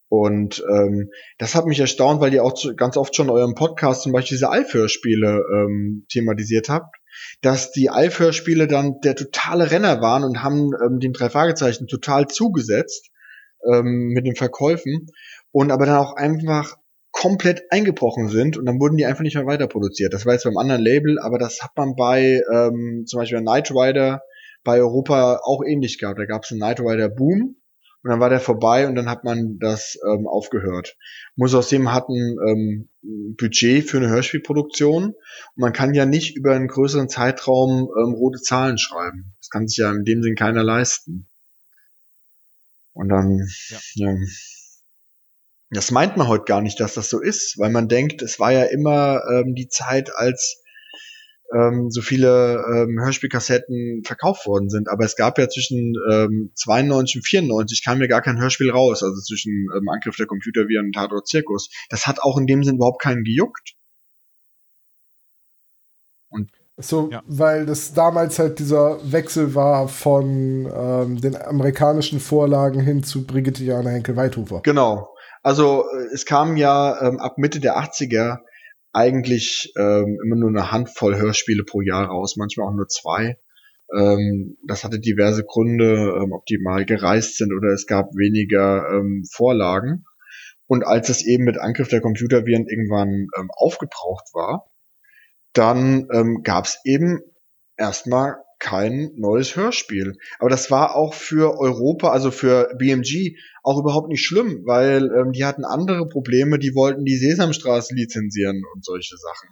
[0.08, 3.54] Und ähm, das hat mich erstaunt, weil ihr auch zu, ganz oft schon in eurem
[3.54, 6.96] Podcast zum Beispiel diese Alf-Hörspiele ähm, thematisiert habt,
[7.40, 12.26] dass die Alf-Hörspiele dann der totale Renner waren und haben ähm, den drei Fragezeichen total
[12.26, 13.08] zugesetzt
[13.66, 15.06] ähm, mit den Verkäufen
[15.50, 16.76] und aber dann auch einfach
[17.12, 20.12] komplett eingebrochen sind und dann wurden die einfach nicht mehr weiter produziert.
[20.12, 23.70] Das war jetzt beim anderen Label, aber das hat man bei ähm, zum Beispiel Knight
[23.70, 24.22] Rider
[24.64, 26.18] bei Europa auch ähnlich gehabt.
[26.18, 27.56] Da gab es einen Knight Rider Boom
[28.02, 30.96] und dann war der vorbei und dann hat man das ähm, aufgehört.
[31.36, 32.88] Muss aus dem hat ein ähm,
[33.38, 35.16] Budget für eine Hörspielproduktion und
[35.54, 39.34] man kann ja nicht über einen größeren Zeitraum ähm, rote Zahlen schreiben.
[39.38, 41.28] Das kann sich ja in dem Sinn keiner leisten.
[42.94, 43.78] Und dann, ja.
[43.94, 44.16] ja.
[45.74, 48.52] Das meint man heute gar nicht, dass das so ist, weil man denkt, es war
[48.52, 50.62] ja immer ähm, die Zeit, als
[51.54, 54.88] ähm, so viele ähm, Hörspielkassetten verkauft worden sind.
[54.88, 59.02] Aber es gab ja zwischen ähm, 92 und 94 kam ja gar kein Hörspiel raus,
[59.02, 61.70] also zwischen ähm, Angriff der Computerviren und Tatort Zirkus.
[61.88, 63.74] Das hat auch in dem Sinn überhaupt keinen gejuckt.
[66.28, 67.22] Und so, ja.
[67.26, 73.62] weil das damals halt dieser Wechsel war von ähm, den amerikanischen Vorlagen hin zu Brigitte
[73.62, 74.60] Jana Henkel Weithofer.
[74.62, 75.11] Genau.
[75.42, 78.38] Also äh, es kam ja ähm, ab Mitte der 80er
[78.92, 83.38] eigentlich ähm, immer nur eine Handvoll Hörspiele pro Jahr raus, manchmal auch nur zwei.
[83.94, 88.88] Ähm, das hatte diverse Gründe, ähm, ob die mal gereist sind oder es gab weniger
[88.90, 90.04] ähm, Vorlagen.
[90.66, 94.70] Und als es eben mit Angriff der Computerviren irgendwann ähm, aufgebraucht war,
[95.52, 97.20] dann ähm, gab es eben
[97.76, 100.16] erstmal kein neues Hörspiel.
[100.38, 105.32] Aber das war auch für Europa, also für BMG, auch überhaupt nicht schlimm, weil ähm,
[105.32, 109.48] die hatten andere Probleme, die wollten die Sesamstraße lizenzieren und solche Sachen.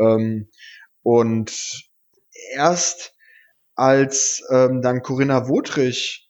[0.00, 0.48] Ähm,
[1.02, 1.52] und
[2.52, 3.14] erst
[3.76, 6.28] als ähm, dann Corinna Wotrich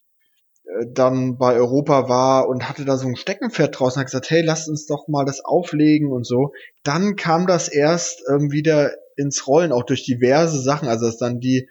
[0.65, 4.43] äh, dann bei Europa war und hatte da so ein Steckenpferd draußen, hat gesagt, hey,
[4.43, 6.53] lasst uns doch mal das auflegen und so.
[6.83, 11.41] Dann kam das erst ähm, wieder ins Rollen, auch durch diverse Sachen, also dass dann
[11.41, 11.69] die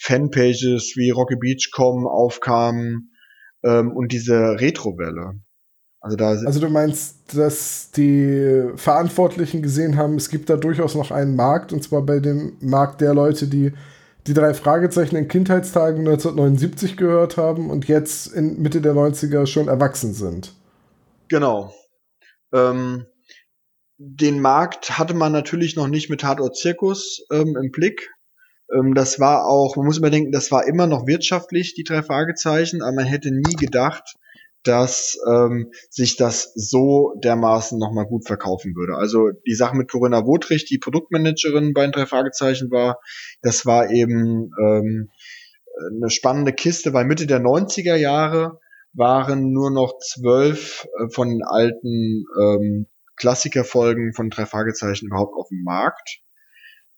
[0.00, 3.12] Fanpages wie Rocky Beach kommen, aufkamen
[3.62, 5.34] ähm, und diese Retrowelle.
[6.00, 11.10] Also, da also du meinst, dass die Verantwortlichen gesehen haben, es gibt da durchaus noch
[11.10, 13.72] einen Markt, und zwar bei dem Markt der Leute, die
[14.26, 19.68] die drei Fragezeichen in Kindheitstagen 1979 gehört haben und jetzt in Mitte der 90er schon
[19.68, 20.54] erwachsen sind.
[21.28, 21.74] Genau.
[22.52, 23.06] Ähm,
[23.98, 28.10] den Markt hatte man natürlich noch nicht mit Tatort Zirkus ähm, im Blick.
[28.74, 32.82] Ähm, das war auch, man muss überdenken, das war immer noch wirtschaftlich, die drei Fragezeichen,
[32.82, 34.14] aber man hätte nie gedacht,
[34.62, 38.96] dass ähm, sich das so dermaßen nochmal gut verkaufen würde.
[38.96, 42.98] Also die Sache mit Corinna Wotrich, die Produktmanagerin bei den drei Fragezeichen war,
[43.40, 45.10] das war eben ähm,
[45.88, 48.58] eine spannende Kiste, weil Mitte der 90er Jahre
[48.92, 55.48] waren nur noch zwölf äh, von den alten ähm, Klassikerfolgen von drei Fragezeichen überhaupt auf
[55.48, 56.20] dem Markt.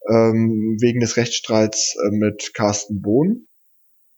[0.09, 3.47] Ähm, wegen des Rechtsstreits äh, mit Carsten Bohn.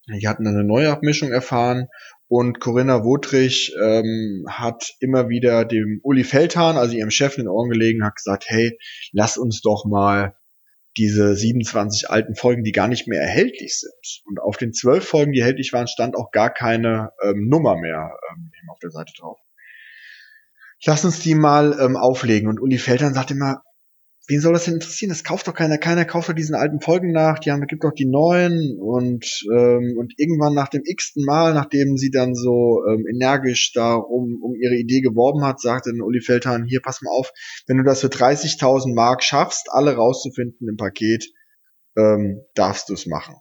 [0.06, 1.88] Die hatten eine neue Abmischung erfahren
[2.28, 7.48] und Corinna Wotrich ähm, hat immer wieder dem Uli Feldhahn, also ihrem Chef, in den
[7.48, 8.78] Ohren gelegen, hat gesagt, hey,
[9.12, 10.36] lass uns doch mal
[10.96, 14.22] diese 27 alten Folgen, die gar nicht mehr erhältlich sind.
[14.24, 18.16] Und auf den zwölf Folgen, die erhältlich waren, stand auch gar keine ähm, Nummer mehr
[18.30, 19.38] ähm, auf der Seite drauf.
[20.86, 22.48] Lass uns die mal ähm, auflegen.
[22.48, 23.62] Und Uli Feldhahn sagt immer,
[24.26, 25.10] wen soll das denn interessieren?
[25.10, 25.78] Das kauft doch keiner.
[25.78, 27.38] Keiner kauft doch diesen alten Folgen nach.
[27.38, 28.78] Die haben, gibt doch die neuen.
[28.80, 34.40] Und, ähm, und irgendwann nach dem x-ten Mal, nachdem sie dann so ähm, energisch darum
[34.42, 37.32] um ihre Idee geworben hat, sagte dann Uli Feldhahn, hier, pass mal auf,
[37.66, 41.26] wenn du das für 30.000 Mark schaffst, alle rauszufinden im Paket,
[41.96, 43.36] ähm, darfst du es machen.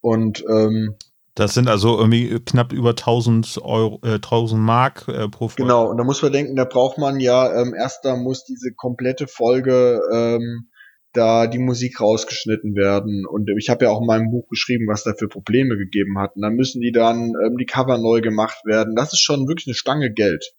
[0.00, 0.96] Und ähm,
[1.40, 5.62] das sind also irgendwie knapp über 1000 Euro, äh, 1000 Mark äh, pro Folge.
[5.62, 8.72] Genau, und da muss man denken, da braucht man ja, ähm, erst da muss diese
[8.74, 10.68] komplette Folge, ähm,
[11.12, 13.24] da die Musik rausgeschnitten werden.
[13.26, 16.36] Und ich habe ja auch in meinem Buch geschrieben, was da für Probleme gegeben hat.
[16.36, 18.94] Und dann müssen die dann ähm, die Cover neu gemacht werden.
[18.94, 20.52] Das ist schon wirklich eine Stange Geld.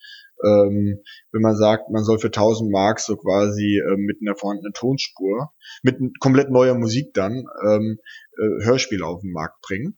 [0.43, 0.99] Ähm,
[1.31, 5.51] wenn man sagt, man soll für 1000 Mark so quasi ähm, mit einer vorhandenen Tonspur,
[5.83, 7.99] mit komplett neuer Musik dann ähm,
[8.37, 9.97] äh, Hörspiel auf den Markt bringen.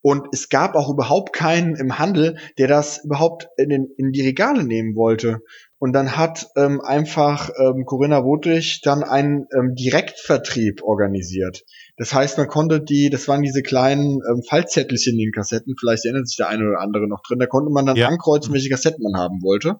[0.00, 4.22] Und es gab auch überhaupt keinen im Handel, der das überhaupt in, den, in die
[4.22, 5.40] Regale nehmen wollte.
[5.80, 11.64] Und dann hat ähm, einfach ähm, Corinna Wotrich dann einen ähm, Direktvertrieb organisiert.
[11.96, 16.04] Das heißt, man konnte die, das waren diese kleinen ähm, Fallzettelchen in den Kassetten, vielleicht
[16.04, 18.08] erinnert sich der eine oder andere noch drin, da konnte man dann ja.
[18.08, 19.70] ankreuzen, welche Kassetten man haben wollte.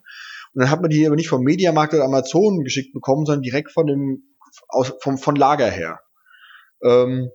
[0.53, 3.71] Und dann hat man die aber nicht vom Mediamarkt oder Amazon geschickt bekommen, sondern direkt
[3.71, 4.23] von dem,
[4.67, 5.99] aus, vom, von Lager her.
[6.83, 7.29] Ähm,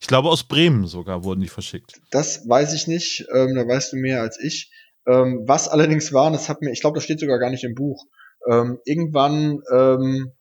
[0.00, 2.00] ich glaube, aus Bremen sogar wurden die verschickt.
[2.10, 4.70] Das weiß ich nicht, ähm, da weißt du mehr als ich.
[5.06, 7.74] Ähm, was allerdings war, das hat mir, ich glaube, das steht sogar gar nicht im
[7.74, 8.04] Buch.
[8.48, 10.32] Ähm, irgendwann, ähm,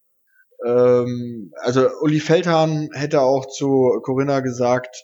[0.65, 5.03] ähm, also Uli Feldhahn hätte auch zu Corinna gesagt,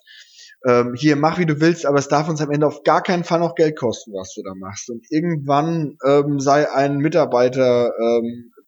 [0.65, 3.23] ähm, hier mach wie du willst, aber es darf uns am Ende auf gar keinen
[3.23, 4.89] Fall noch Geld kosten, was du da machst.
[4.89, 5.97] Und irgendwann
[6.39, 7.91] sei ein Mitarbeiter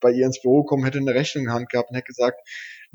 [0.02, 2.40] bei ihr ins Büro gekommen, hätte eine Rechnung in der Hand gehabt und hätte gesagt,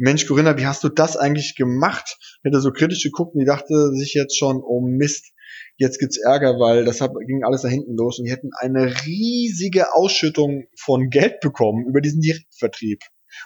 [0.01, 2.17] Mensch, Corinna, wie hast du das eigentlich gemacht?
[2.43, 5.35] Hätte so kritisch geguckt und die dachte sich jetzt schon, oh Mist,
[5.77, 8.87] jetzt gibt's Ärger, weil das hat, ging alles da hinten los und die hätten eine
[9.05, 13.01] riesige Ausschüttung von Geld bekommen über diesen Direktvertrieb.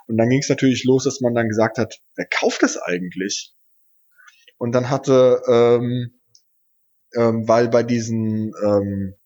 [0.07, 3.53] Und dann ging es natürlich los, dass man dann gesagt hat, wer kauft das eigentlich?
[4.57, 6.21] Und dann hatte, ähm,
[7.17, 9.17] ähm, weil bei diesen ähm,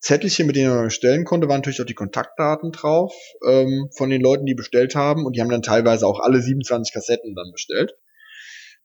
[0.00, 3.12] Zettelchen, mit denen man bestellen konnte, waren natürlich auch die Kontaktdaten drauf
[3.46, 5.26] ähm, von den Leuten, die bestellt haben.
[5.26, 7.94] Und die haben dann teilweise auch alle 27 Kassetten dann bestellt.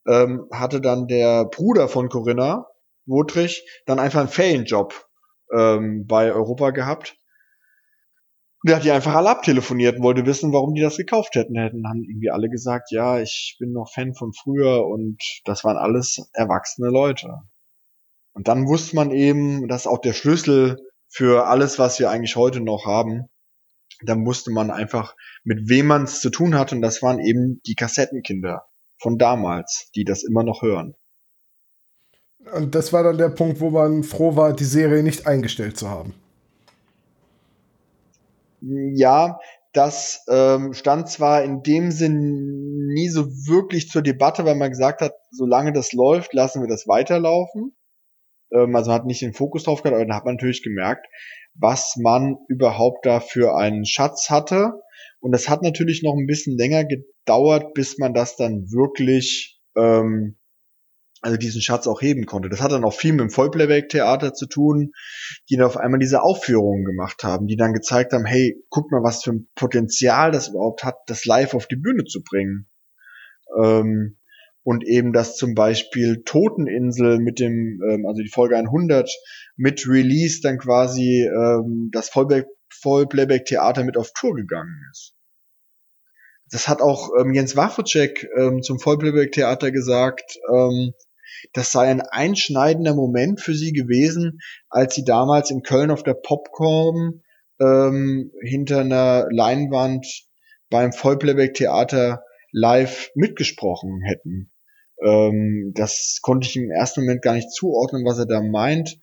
[0.08, 2.68] Ähm, hatte dann der Bruder von Corinna,
[3.06, 5.08] Wotrich, dann einfach einen Ferienjob
[5.54, 7.18] ähm, bei Europa gehabt.
[8.64, 11.58] Und der hat die einfach alle abtelefoniert und wollte wissen, warum die das gekauft hätten.
[11.58, 15.78] Hätten haben irgendwie alle gesagt, ja, ich bin noch Fan von früher und das waren
[15.78, 17.28] alles erwachsene Leute.
[18.34, 20.78] Und dann wusste man eben, dass auch der Schlüssel
[21.14, 23.30] für alles, was wir eigentlich heute noch haben.
[24.02, 27.62] Da musste man einfach mit wem man es zu tun hatte und das waren eben
[27.68, 28.66] die Kassettenkinder
[28.98, 30.96] von damals, die das immer noch hören.
[32.56, 35.90] Und das war dann der Punkt, wo man froh war, die Serie nicht eingestellt zu
[35.90, 36.16] haben.
[38.62, 39.40] Ja,
[39.72, 45.02] das ähm, stand zwar in dem Sinn nie so wirklich zur Debatte, weil man gesagt
[45.02, 47.76] hat, solange das läuft, lassen wir das weiterlaufen.
[48.54, 51.08] Ähm, also hat nicht den Fokus drauf gehabt, aber dann hat man natürlich gemerkt,
[51.56, 54.74] was man überhaupt da für einen Schatz hatte.
[55.20, 60.38] Und das hat natürlich noch ein bisschen länger gedauert, bis man das dann wirklich ähm,
[61.24, 62.50] also diesen Schatz auch heben konnte.
[62.50, 64.92] Das hat dann auch viel mit dem Vollplayback-Theater zu tun,
[65.50, 69.04] die dann auf einmal diese Aufführungen gemacht haben, die dann gezeigt haben, hey, guck mal,
[69.04, 72.68] was für ein Potenzial das überhaupt hat, das live auf die Bühne zu bringen.
[73.64, 74.18] Ähm,
[74.64, 79.10] und eben, dass zum Beispiel Toteninsel mit dem, ähm, also die Folge 100
[79.56, 85.14] mit Release dann quasi ähm, das Vollplayback-Theater mit auf Tour gegangen ist.
[86.50, 90.94] Das hat auch ähm, Jens Wawrczyk ähm, zum Vollplayback-Theater gesagt, ähm,
[91.52, 96.14] das sei ein einschneidender Moment für sie gewesen, als sie damals in Köln auf der
[96.14, 97.22] Popcorn
[97.60, 100.06] ähm, hinter einer Leinwand
[100.70, 104.53] beim Vollplayback-Theater live mitgesprochen hätten.
[105.04, 109.00] Ähm, das konnte ich im ersten Moment gar nicht zuordnen, was er da meint.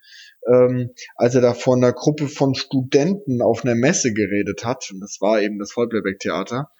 [0.51, 5.01] Ähm, als er da von einer Gruppe von Studenten auf einer Messe geredet hat, und
[5.01, 6.71] das war eben das Vollplayback-Theater,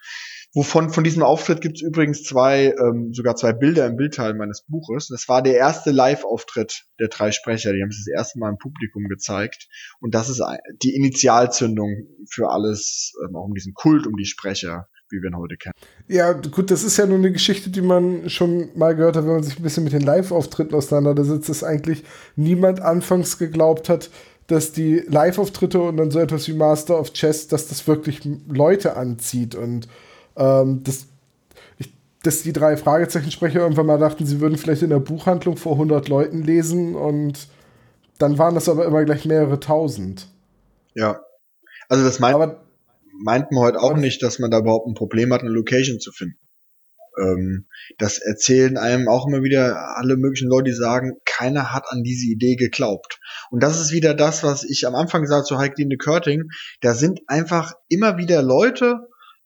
[0.53, 4.65] Wovon von diesem Auftritt gibt es übrigens zwei, ähm, sogar zwei Bilder im Bildteil meines
[4.67, 5.07] Buches.
[5.07, 7.71] Das war der erste Live-Auftritt der drei Sprecher.
[7.71, 9.69] Die haben es das erste Mal im Publikum gezeigt.
[10.01, 10.43] Und das ist
[10.83, 15.37] die Initialzündung für alles, ähm, auch um diesen Kult um die Sprecher, wie wir ihn
[15.37, 15.73] heute kennen.
[16.07, 19.33] Ja, gut, das ist ja nur eine Geschichte, die man schon mal gehört hat, wenn
[19.33, 22.03] man sich ein bisschen mit den Live-Auftritten auseinandersetzt, dass eigentlich
[22.35, 24.09] niemand anfangs geglaubt hat,
[24.47, 28.97] dass die Live-Auftritte und dann so etwas wie Master of Chess, dass das wirklich Leute
[28.97, 29.87] anzieht und
[30.35, 31.07] ähm, dass,
[31.77, 31.93] ich,
[32.23, 36.09] dass die drei Fragezeichensprecher irgendwann mal dachten, sie würden vielleicht in der Buchhandlung vor 100
[36.09, 37.47] Leuten lesen und
[38.17, 40.27] dann waren das aber immer gleich mehrere tausend.
[40.93, 41.21] Ja.
[41.89, 42.61] Also das meint, aber,
[43.23, 46.11] meint man heute auch nicht, dass man da überhaupt ein Problem hat, eine Location zu
[46.11, 46.39] finden.
[47.19, 52.03] Ähm, das erzählen einem auch immer wieder alle möglichen Leute, die sagen, keiner hat an
[52.03, 53.19] diese Idee geglaubt.
[53.49, 56.43] Und das ist wieder das, was ich am Anfang gesagt zu Heike de Körting.
[56.81, 58.99] Da sind einfach immer wieder Leute,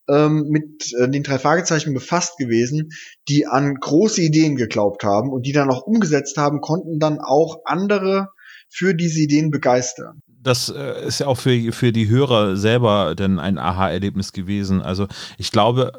[0.07, 2.89] ähm, mit äh, den drei Fragezeichen befasst gewesen,
[3.27, 7.61] die an große Ideen geglaubt haben und die dann auch umgesetzt haben, konnten dann auch
[7.65, 8.29] andere
[8.69, 10.21] für diese Ideen begeistern.
[10.45, 14.81] Das äh, ist ja auch für, für die Hörer selber denn ein Aha-Erlebnis gewesen.
[14.81, 15.91] Also ich glaube,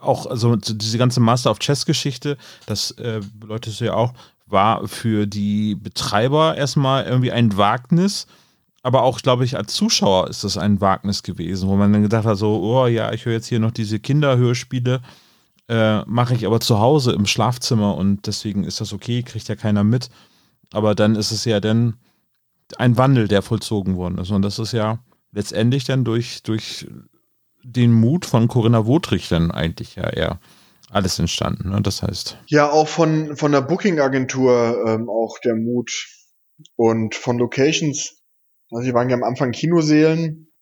[0.00, 4.12] auch also diese ganze Master of Chess-Geschichte, das äh, bedeutet ja auch,
[4.46, 8.26] war für die Betreiber erstmal irgendwie ein Wagnis
[8.84, 12.26] aber auch, glaube ich, als Zuschauer ist das ein Wagnis gewesen, wo man dann gedacht
[12.26, 15.00] hat, so, oh ja, ich höre jetzt hier noch diese Kinderhörspiele,
[15.68, 19.56] äh, mache ich aber zu Hause im Schlafzimmer und deswegen ist das okay, kriegt ja
[19.56, 20.10] keiner mit.
[20.70, 21.94] Aber dann ist es ja dann
[22.78, 24.30] ein Wandel, der vollzogen worden ist.
[24.30, 24.98] Und das ist ja
[25.32, 26.86] letztendlich dann durch, durch
[27.62, 30.40] den Mut von Corinna Wotrich dann eigentlich ja eher
[30.90, 31.70] alles entstanden.
[31.70, 31.82] Ne?
[31.82, 32.38] Das heißt.
[32.46, 35.90] Ja, auch von, von der Booking-Agentur ähm, auch der Mut
[36.76, 38.24] und von Locations
[38.74, 40.52] also sie waren ja am Anfang Kinoseelen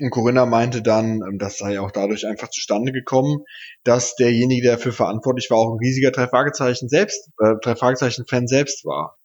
[0.00, 3.44] und Corinna meinte dann, ähm, das sei auch dadurch einfach zustande gekommen,
[3.84, 8.26] dass derjenige, der dafür verantwortlich war, auch ein riesiger drei Fragezeichen selbst, äh, drei Fragezeichen
[8.26, 9.16] Fan selbst war.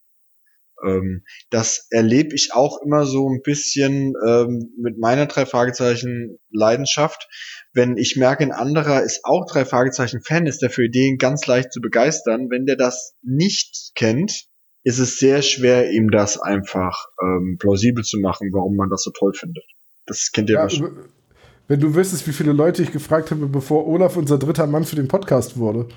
[0.85, 7.27] Ähm, das erlebe ich auch immer so ein bisschen ähm, mit meiner drei Fragezeichen Leidenschaft.
[7.73, 11.47] Wenn ich merke, ein anderer ist auch drei Fragezeichen Fan, ist der für Ideen ganz
[11.47, 12.49] leicht zu begeistern.
[12.49, 14.45] Wenn der das nicht kennt,
[14.83, 19.11] ist es sehr schwer, ihm das einfach ähm, plausibel zu machen, warum man das so
[19.11, 19.63] toll findet.
[20.05, 21.05] Das kennt ihr ja, wahrscheinlich.
[21.67, 24.97] Wenn du wüsstest, wie viele Leute ich gefragt habe, bevor Olaf unser dritter Mann für
[24.97, 25.87] den Podcast wurde.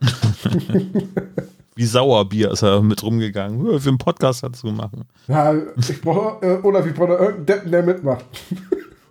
[1.74, 3.80] wie Sauerbier ist er mit rumgegangen.
[3.80, 5.04] Für einen Podcast dazu machen.
[5.28, 8.24] Ja, ich brauche, äh, Olaf, ich brauche irgendeinen Deppen, der mitmacht.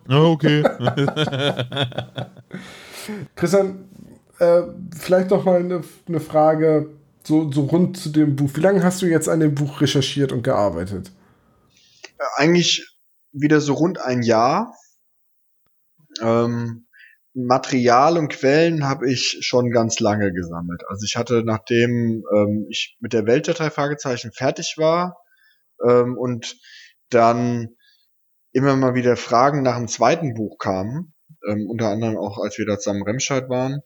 [0.08, 0.64] okay.
[3.36, 3.90] Christian,
[4.40, 4.62] äh,
[4.96, 6.90] vielleicht noch mal eine, eine Frage
[7.24, 8.50] so, so rund zu dem Buch.
[8.54, 11.12] Wie lange hast du jetzt an dem Buch recherchiert und gearbeitet?
[12.18, 12.88] Äh, eigentlich
[13.32, 14.76] wieder so rund ein Jahr.
[16.22, 16.86] Ähm,
[17.34, 20.84] Material und Quellen habe ich schon ganz lange gesammelt.
[20.88, 25.18] Also ich hatte, nachdem ähm, ich mit der Welt der drei Fragezeichen fertig war
[25.88, 26.58] ähm, und
[27.10, 27.70] dann
[28.52, 31.14] immer mal wieder Fragen nach dem zweiten Buch kamen,
[31.48, 33.82] ähm, unter anderem auch als wir da zusammen Remscheid waren,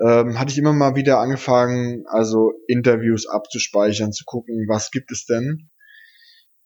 [0.00, 5.24] ähm, hatte ich immer mal wieder angefangen, also Interviews abzuspeichern, zu gucken, was gibt es
[5.24, 5.70] denn.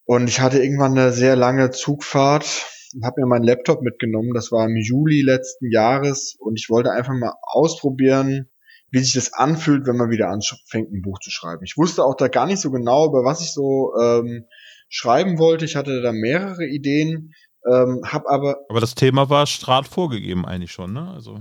[0.04, 4.32] Und ich hatte irgendwann eine sehr lange Zugfahrt und habe mir meinen Laptop mitgenommen.
[4.34, 8.48] Das war im Juli letzten Jahres und ich wollte einfach mal ausprobieren,
[8.90, 11.62] wie sich das anfühlt, wenn man wieder anfängt, ein Buch zu schreiben.
[11.64, 14.46] Ich wusste auch da gar nicht so genau, über was ich so ähm,
[14.88, 15.64] schreiben wollte.
[15.64, 17.34] Ich hatte da mehrere Ideen,
[17.70, 18.56] ähm, hab aber.
[18.68, 21.10] Aber das Thema war Strat vorgegeben eigentlich schon, ne?
[21.12, 21.40] Also.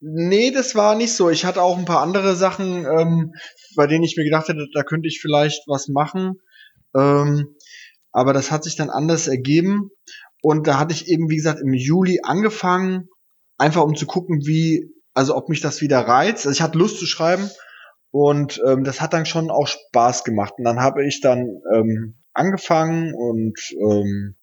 [0.00, 1.30] Nee, das war nicht so.
[1.30, 3.34] Ich hatte auch ein paar andere Sachen, ähm,
[3.76, 6.40] bei denen ich mir gedacht hätte, da könnte ich vielleicht was machen.
[6.94, 7.56] Ähm,
[8.12, 9.90] aber das hat sich dann anders ergeben.
[10.42, 13.08] Und da hatte ich eben, wie gesagt, im Juli angefangen,
[13.58, 16.46] einfach um zu gucken, wie, also ob mich das wieder reizt.
[16.46, 17.48] Also ich hatte Lust zu schreiben
[18.10, 20.54] und ähm, das hat dann schon auch Spaß gemacht.
[20.58, 24.36] Und dann habe ich dann ähm, angefangen und ähm,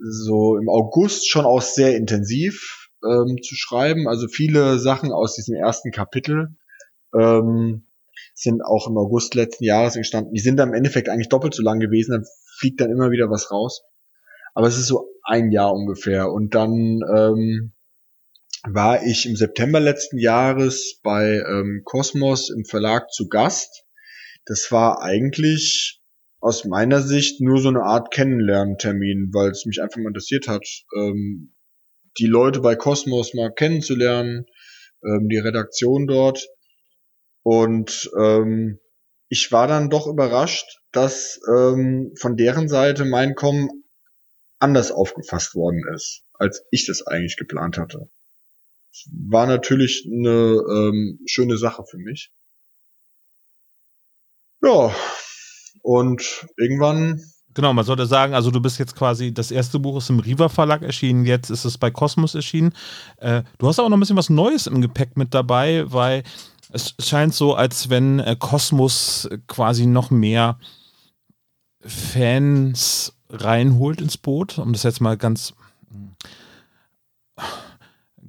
[0.00, 4.08] so im August schon auch sehr intensiv ähm, zu schreiben.
[4.08, 6.56] Also viele Sachen aus diesem ersten Kapitel
[7.14, 7.86] ähm,
[8.34, 10.32] sind auch im August letzten Jahres entstanden.
[10.32, 12.24] Die sind dann im Endeffekt eigentlich doppelt so lang gewesen, dann
[12.58, 13.82] fliegt dann immer wieder was raus.
[14.54, 16.30] Aber es ist so ein Jahr ungefähr.
[16.30, 17.72] Und dann ähm,
[18.68, 23.84] war ich im September letzten Jahres bei ähm, Cosmos im Verlag zu Gast.
[24.44, 26.00] Das war eigentlich
[26.40, 30.64] aus meiner Sicht nur so eine Art Kennenlerntermin, weil es mich einfach mal interessiert hat,
[30.96, 31.54] ähm,
[32.18, 34.46] die Leute bei Cosmos mal kennenzulernen,
[35.04, 36.48] ähm, die Redaktion dort.
[37.42, 38.80] Und ähm,
[39.28, 43.79] ich war dann doch überrascht, dass ähm, von deren Seite mein Kommen
[44.60, 48.08] anders aufgefasst worden ist, als ich das eigentlich geplant hatte.
[49.28, 52.32] War natürlich eine ähm, schöne Sache für mich.
[54.62, 54.94] Ja,
[55.82, 57.20] und irgendwann
[57.52, 60.48] Genau, man sollte sagen, also du bist jetzt quasi, das erste Buch ist im Riva
[60.48, 62.72] Verlag erschienen, jetzt ist es bei Kosmos erschienen.
[63.16, 66.22] Äh, du hast auch noch ein bisschen was Neues im Gepäck mit dabei, weil
[66.72, 70.60] es scheint so, als wenn äh, quasi noch mehr
[71.80, 75.54] Fans reinholt ins Boot, um das jetzt mal ganz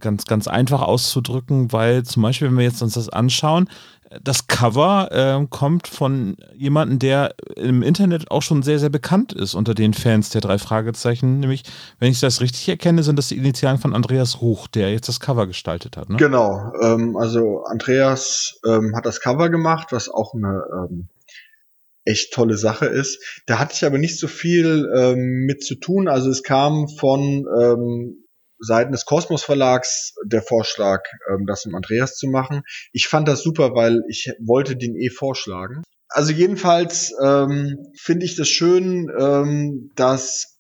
[0.02, 3.70] ganz, ganz einfach auszudrücken, weil zum Beispiel, wenn wir jetzt uns das anschauen,
[4.22, 9.54] das Cover äh, kommt von jemandem, der im Internet auch schon sehr, sehr bekannt ist
[9.54, 11.40] unter den Fans der drei Fragezeichen.
[11.40, 11.64] Nämlich,
[12.00, 15.22] wenn ich das richtig erkenne, sind das die Initialen von Andreas Ruch, der jetzt das
[15.22, 16.10] Cover gestaltet hat.
[16.10, 16.18] Ne?
[16.18, 21.08] Genau, ähm, also Andreas ähm, hat das Cover gemacht, was auch eine ähm,
[22.06, 23.20] echt tolle Sache ist.
[23.46, 26.08] Da hatte ich aber nicht so viel ähm, mit zu tun.
[26.08, 28.26] Also es kam von ähm,
[28.60, 32.64] Seiten des Kosmos Verlags der Vorschlag, ähm, das mit Andreas zu machen.
[32.92, 35.84] Ich fand das super, weil ich wollte den eh vorschlagen.
[36.10, 40.60] Also jedenfalls ähm, finde ich das schön, ähm, dass,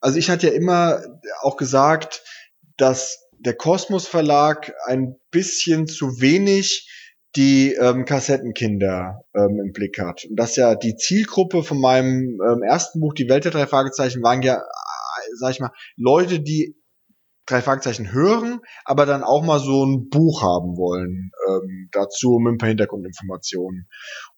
[0.00, 1.02] also ich hatte ja immer
[1.42, 2.22] auch gesagt,
[2.76, 6.88] dass der Kosmos Verlag ein bisschen zu wenig
[7.36, 10.24] die ähm, Kassettenkinder ähm, im Blick hat.
[10.28, 14.22] Und dass ja die Zielgruppe von meinem ähm, ersten Buch, die Welt der drei Fragezeichen,
[14.22, 16.76] waren ja, äh, sag ich mal, Leute, die
[17.46, 22.52] drei Fragezeichen hören, aber dann auch mal so ein Buch haben wollen ähm, dazu mit
[22.52, 23.88] ein paar Hintergrundinformationen.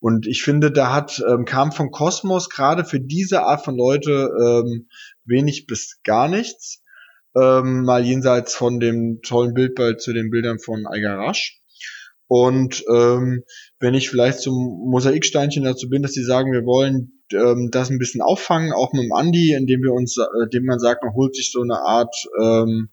[0.01, 4.31] Und ich finde, da hat ähm, kam von Kosmos gerade für diese Art von Leute
[4.41, 4.89] ähm,
[5.25, 6.83] wenig bis gar nichts.
[7.37, 11.61] Ähm, mal jenseits von dem tollen Bildball zu den Bildern von Eiger Rasch.
[12.27, 13.45] Und ähm,
[13.81, 14.55] wenn ich vielleicht zum
[14.89, 19.05] Mosaiksteinchen dazu bin, dass sie sagen, wir wollen ähm, das ein bisschen auffangen, auch mit
[19.05, 22.15] dem Andi, indem wir uns, äh, dem man sagt, man holt sich so eine Art
[22.43, 22.91] ähm,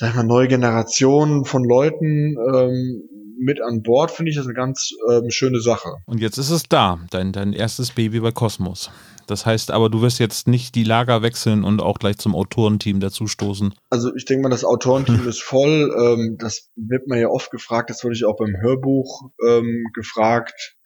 [0.00, 3.02] sag ich mal, neue Generation von Leuten ähm,
[3.40, 5.94] mit an Bord, finde ich das eine ganz ähm, schöne Sache.
[6.06, 8.90] Und jetzt ist es da, dein, dein erstes Baby bei Kosmos.
[9.26, 13.00] Das heißt aber, du wirst jetzt nicht die Lager wechseln und auch gleich zum Autorenteam
[13.00, 13.74] dazustoßen.
[13.88, 15.94] Also ich denke mal, das Autorenteam ist voll.
[15.96, 20.76] Ähm, das wird mir ja oft gefragt, das wurde ich auch beim Hörbuch ähm, gefragt.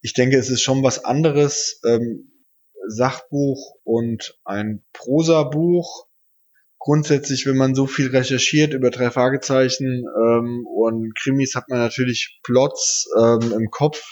[0.00, 2.30] Ich denke, es ist schon was anderes, ähm,
[2.86, 6.07] Sachbuch und ein Prosabuch
[6.88, 12.40] grundsätzlich, wenn man so viel recherchiert über drei Fragezeichen ähm, und Krimis, hat man natürlich
[12.42, 14.02] Plots ähm, im Kopf,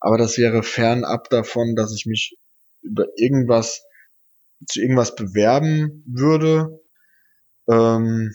[0.00, 2.36] aber das wäre fernab davon, dass ich mich
[2.82, 3.84] über irgendwas
[4.66, 6.80] zu irgendwas bewerben würde.
[7.70, 8.34] Ähm,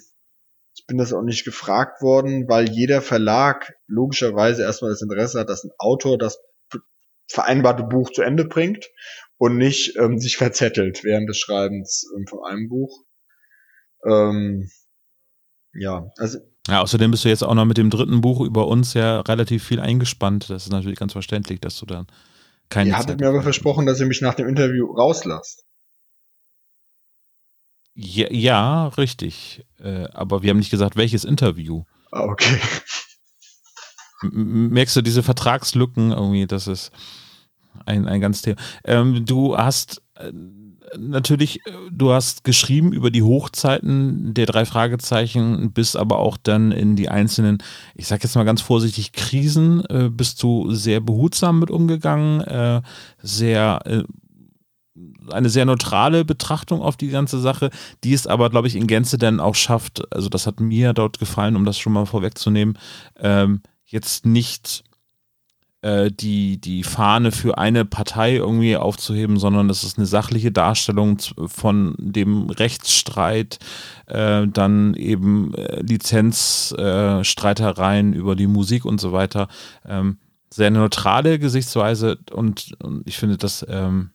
[0.73, 5.49] ich bin das auch nicht gefragt worden, weil jeder Verlag logischerweise erstmal das Interesse hat,
[5.49, 6.39] dass ein Autor das
[7.27, 8.89] vereinbarte Buch zu Ende bringt
[9.35, 13.03] und nicht ähm, sich verzettelt während des Schreibens ähm, von einem Buch.
[14.05, 14.69] Ähm,
[15.73, 16.39] ja, also.
[16.67, 19.63] Ja, außerdem bist du jetzt auch noch mit dem dritten Buch über uns ja relativ
[19.63, 20.49] viel eingespannt.
[20.49, 22.07] Das ist natürlich ganz verständlich, dass du dann
[22.69, 22.89] keine.
[22.89, 25.65] Ihr hattet mir aber versprochen, dass ihr mich nach dem Interview rauslasst.
[27.93, 29.65] Ja, ja richtig.
[29.79, 31.83] Äh, aber wir haben nicht gesagt, welches Interview.
[32.11, 32.59] Ah, okay.
[34.31, 36.47] merkst du diese Vertragslücken irgendwie?
[36.47, 36.91] Das ist
[37.85, 38.59] ein, ein ganz Thema.
[38.83, 40.31] Ähm, du hast äh,
[40.97, 46.71] natürlich, äh, du hast geschrieben über die Hochzeiten der drei Fragezeichen, bist aber auch dann
[46.71, 47.59] in die einzelnen,
[47.95, 52.81] ich sag jetzt mal ganz vorsichtig, Krisen, äh, bist du sehr behutsam mit umgegangen, äh,
[53.21, 54.03] sehr äh,
[55.31, 57.69] eine sehr neutrale Betrachtung auf die ganze Sache,
[58.03, 61.19] die es aber, glaube ich, in Gänze dann auch schafft, also das hat mir dort
[61.19, 62.77] gefallen, um das schon mal vorwegzunehmen,
[63.19, 64.83] ähm, jetzt nicht
[65.81, 71.17] äh, die, die Fahne für eine Partei irgendwie aufzuheben, sondern es ist eine sachliche Darstellung
[71.47, 73.59] von dem Rechtsstreit,
[74.05, 79.47] äh, dann eben äh, Lizenzstreitereien über die Musik und so weiter.
[79.87, 80.17] Ähm,
[80.53, 84.11] sehr neutrale Gesichtsweise und, und ich finde, das ähm,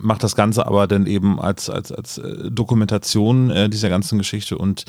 [0.00, 4.58] macht das Ganze aber dann eben als, als, als äh, Dokumentation äh, dieser ganzen Geschichte
[4.58, 4.84] und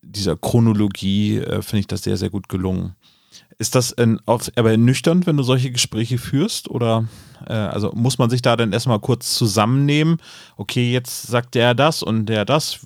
[0.00, 2.94] dieser Chronologie äh, finde ich das sehr, sehr gut gelungen.
[3.58, 6.68] Ist das in, auf, aber nüchtern, wenn du solche Gespräche führst?
[6.68, 7.08] Oder
[7.46, 10.18] äh, also muss man sich da dann erstmal kurz zusammennehmen?
[10.56, 12.80] Okay, jetzt sagt der das und der das.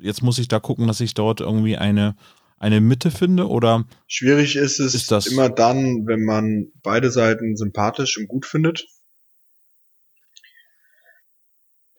[0.00, 2.14] Jetzt muss ich da gucken, dass ich dort irgendwie eine,
[2.58, 3.48] eine Mitte finde?
[3.48, 8.46] Oder schwierig ist es ist das immer dann, wenn man beide Seiten sympathisch und gut
[8.46, 8.86] findet.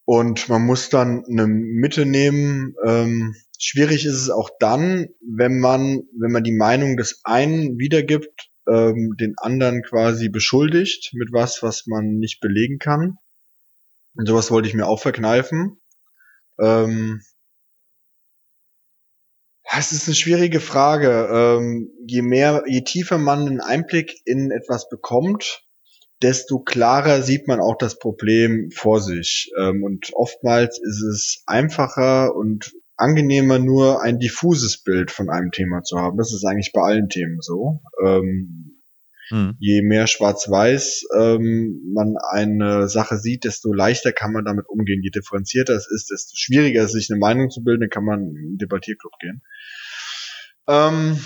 [0.06, 2.76] Und man muss dann eine Mitte nehmen.
[2.86, 8.50] Ähm, schwierig ist es auch dann, wenn man, wenn man die Meinung des einen wiedergibt,
[8.68, 13.18] ähm, den anderen quasi beschuldigt mit was, was man nicht belegen kann.
[14.16, 15.82] Und sowas wollte ich mir auch verkneifen.
[16.60, 17.22] Ähm,
[19.78, 21.30] es ist eine schwierige Frage.
[21.32, 25.64] Ähm, je mehr, je tiefer man einen Einblick in etwas bekommt,
[26.22, 29.52] desto klarer sieht man auch das Problem vor sich.
[29.60, 35.84] Ähm, und oftmals ist es einfacher und angenehmer, nur ein diffuses Bild von einem Thema
[35.84, 36.18] zu haben.
[36.18, 37.82] Das ist eigentlich bei allen Themen so.
[38.04, 38.82] Ähm,
[39.30, 39.56] hm.
[39.60, 45.02] Je mehr Schwarz-Weiß ähm, man eine Sache sieht, desto leichter kann man damit umgehen.
[45.02, 48.20] Je differenzierter es ist, desto schwieriger ist, sich eine Meinung zu bilden, dann kann man
[48.28, 49.42] in den Debattierclub gehen.
[50.68, 51.20] Ähm,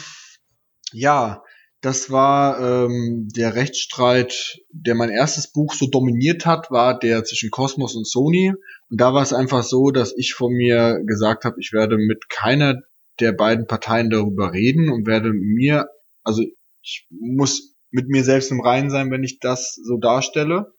[0.94, 1.44] ja,
[1.82, 7.52] das war ähm, der Rechtsstreit, der mein erstes Buch so dominiert hat, war der zwischen
[7.52, 8.54] Cosmos und Sony.
[8.90, 12.30] Und da war es einfach so, dass ich von mir gesagt habe, ich werde mit
[12.30, 12.82] keiner
[13.20, 15.88] der beiden Parteien darüber reden und werde mir,
[16.24, 16.44] also
[16.82, 20.74] ich muss mit mir selbst im Reinen sein, wenn ich das so darstelle.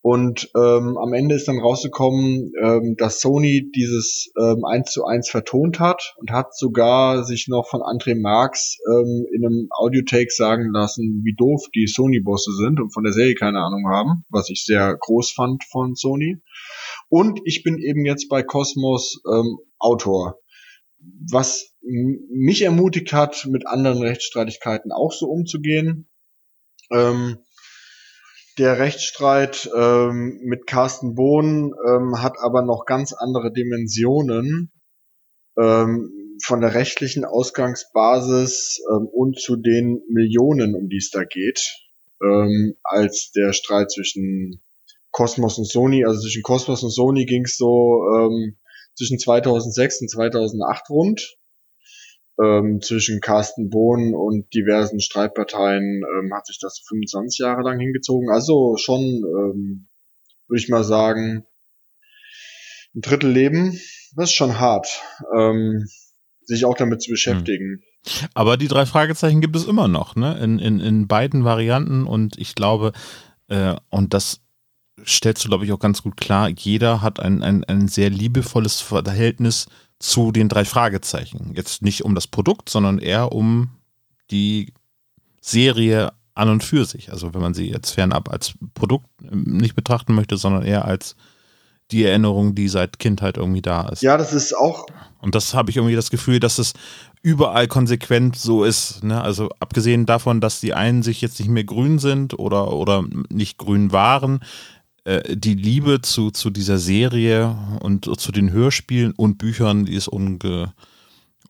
[0.00, 5.28] Und ähm, am Ende ist dann rausgekommen, ähm, dass Sony dieses ähm, 1 zu 1
[5.28, 10.70] vertont hat und hat sogar sich noch von André Marx ähm, in einem Audiotake sagen
[10.72, 14.64] lassen, wie doof die Sony-Bosse sind und von der Serie keine Ahnung haben, was ich
[14.64, 16.40] sehr groß fand von Sony.
[17.08, 20.38] Und ich bin eben jetzt bei Cosmos ähm, Autor,
[21.30, 26.08] was mich ermutigt hat, mit anderen Rechtsstreitigkeiten auch so umzugehen.
[26.90, 27.38] Ähm,
[28.58, 34.72] der Rechtsstreit ähm, mit Carsten Bohn ähm, hat aber noch ganz andere Dimensionen
[35.56, 41.60] ähm, von der rechtlichen Ausgangsbasis ähm, und zu den Millionen, um die es da geht,
[42.22, 44.62] ähm, als der Streit zwischen
[45.10, 46.04] Cosmos und Sony.
[46.04, 48.56] Also zwischen Cosmos und Sony ging es so ähm,
[48.94, 51.37] zwischen 2006 und 2008 rund
[52.42, 58.30] ähm, zwischen Carsten Bohn und diversen Streitparteien ähm, hat sich das 25 Jahre lang hingezogen.
[58.30, 59.88] Also schon, ähm,
[60.46, 61.46] würde ich mal sagen,
[62.94, 63.78] ein Drittel Leben.
[64.16, 65.02] Das ist schon hart,
[65.36, 65.86] ähm,
[66.42, 67.82] sich auch damit zu beschäftigen.
[68.06, 68.28] Hm.
[68.34, 70.38] Aber die drei Fragezeichen gibt es immer noch, ne?
[70.38, 72.92] In, in, in beiden Varianten und ich glaube,
[73.48, 74.40] äh, und das
[75.04, 78.80] stellst du, glaube ich, auch ganz gut klar, jeder hat ein, ein, ein sehr liebevolles
[78.80, 79.66] Verhältnis
[79.98, 81.52] zu den drei Fragezeichen.
[81.54, 83.70] Jetzt nicht um das Produkt, sondern eher um
[84.30, 84.72] die
[85.40, 87.10] Serie an und für sich.
[87.10, 91.16] Also wenn man sie jetzt fernab als Produkt ähm, nicht betrachten möchte, sondern eher als
[91.90, 94.02] die Erinnerung, die seit Kindheit irgendwie da ist.
[94.02, 94.86] Ja, das ist auch.
[95.20, 96.74] Und das habe ich irgendwie das Gefühl, dass es
[97.22, 99.02] überall konsequent so ist.
[99.02, 99.20] Ne?
[99.20, 103.58] Also abgesehen davon, dass die einen sich jetzt nicht mehr grün sind oder, oder nicht
[103.58, 104.40] grün waren,
[105.06, 110.74] die Liebe zu, zu dieser Serie und zu den Hörspielen und Büchern, die ist unge,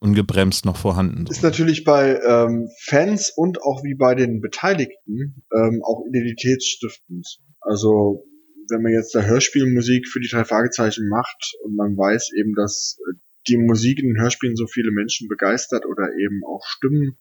[0.00, 1.26] ungebremst noch vorhanden.
[1.28, 7.40] Ist natürlich bei ähm, Fans und auch wie bei den Beteiligten ähm, auch identitätsstiftend.
[7.60, 8.24] Also
[8.70, 12.98] wenn man jetzt da Hörspielmusik für die drei Fragezeichen macht und man weiß eben, dass
[13.00, 13.18] äh,
[13.48, 17.18] die Musik in den Hörspielen so viele Menschen begeistert oder eben auch Stimmen,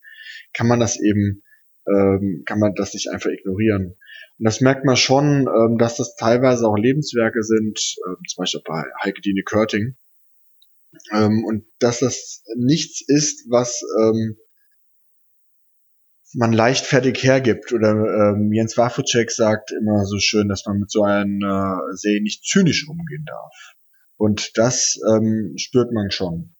[0.54, 1.42] kann man das eben,
[1.88, 3.96] ähm, kann man das nicht einfach ignorieren.
[4.40, 8.62] Und das merkt man schon, ähm, dass das teilweise auch Lebenswerke sind, äh, zum Beispiel
[8.66, 9.98] bei Heike Dine Körting.
[11.12, 14.38] Ähm, und dass das nichts ist, was ähm,
[16.34, 17.74] man leichtfertig hergibt.
[17.74, 22.46] Oder ähm, Jens Wafficek sagt immer so schön, dass man mit so einer See nicht
[22.46, 23.54] zynisch umgehen darf.
[24.18, 26.56] Und das ähm, spürt man schon.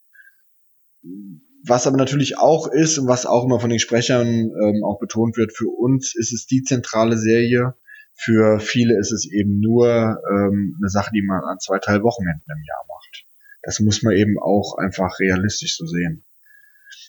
[1.68, 5.36] Was aber natürlich auch ist und was auch immer von den Sprechern ähm, auch betont
[5.36, 7.74] wird, für uns ist es die zentrale Serie.
[8.14, 12.64] Für viele ist es eben nur ähm, eine Sache, die man an zwei Teilwochenenden im
[12.66, 13.26] Jahr macht.
[13.62, 16.24] Das muss man eben auch einfach realistisch so sehen.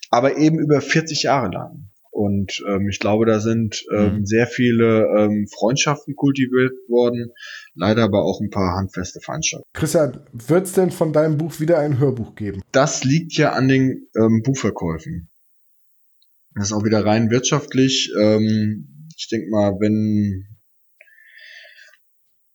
[0.09, 1.88] Aber eben über 40 Jahre lang.
[2.19, 4.25] Und ähm, ich glaube, da sind ähm, mhm.
[4.25, 7.31] sehr viele ähm, Freundschaften kultiviert worden,
[7.75, 9.69] leider aber auch ein paar handfeste Feindschaften.
[9.71, 12.61] Christian, wird es denn von deinem Buch wieder ein Hörbuch geben?
[12.73, 15.29] Das liegt ja an den ähm, Buchverkäufen.
[16.55, 18.11] Das ist auch wieder rein wirtschaftlich.
[18.19, 20.45] Ähm, ich denke mal, wenn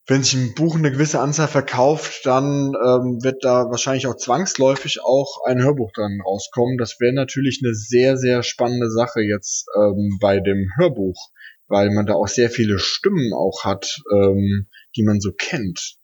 [0.07, 5.01] wenn sich ein Buch eine gewisse Anzahl verkauft, dann ähm, wird da wahrscheinlich auch zwangsläufig
[5.03, 6.77] auch ein Hörbuch dann rauskommen.
[6.77, 11.31] Das wäre natürlich eine sehr, sehr spannende Sache jetzt ähm, bei dem Hörbuch,
[11.69, 15.97] weil man da auch sehr viele Stimmen auch hat, ähm, die man so kennt.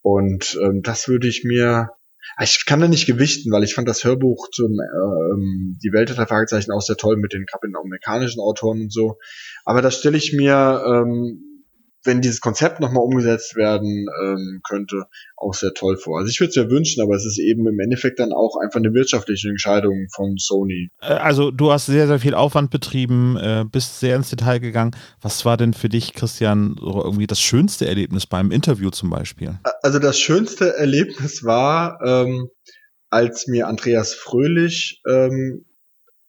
[0.00, 1.90] Und ähm, das würde ich mir,
[2.40, 6.26] ich kann da nicht gewichten, weil ich fand das Hörbuch zum ähm, Die Welt der
[6.26, 9.18] Fragezeichen auch sehr toll mit den amerikanischen Autoren und so.
[9.66, 11.55] Aber das stelle ich mir ähm,
[12.06, 15.04] wenn dieses Konzept nochmal umgesetzt werden ähm, könnte,
[15.36, 16.18] auch sehr toll vor.
[16.18, 18.80] Also ich würde es mir wünschen, aber es ist eben im Endeffekt dann auch einfach
[18.80, 20.88] eine wirtschaftliche Entscheidung von Sony.
[21.00, 24.92] Äh, also du hast sehr, sehr viel Aufwand betrieben, äh, bist sehr ins Detail gegangen.
[25.20, 29.58] Was war denn für dich, Christian, so irgendwie das schönste Erlebnis beim Interview zum Beispiel?
[29.82, 32.48] Also das schönste Erlebnis war, ähm,
[33.10, 35.64] als mir Andreas Fröhlich ähm,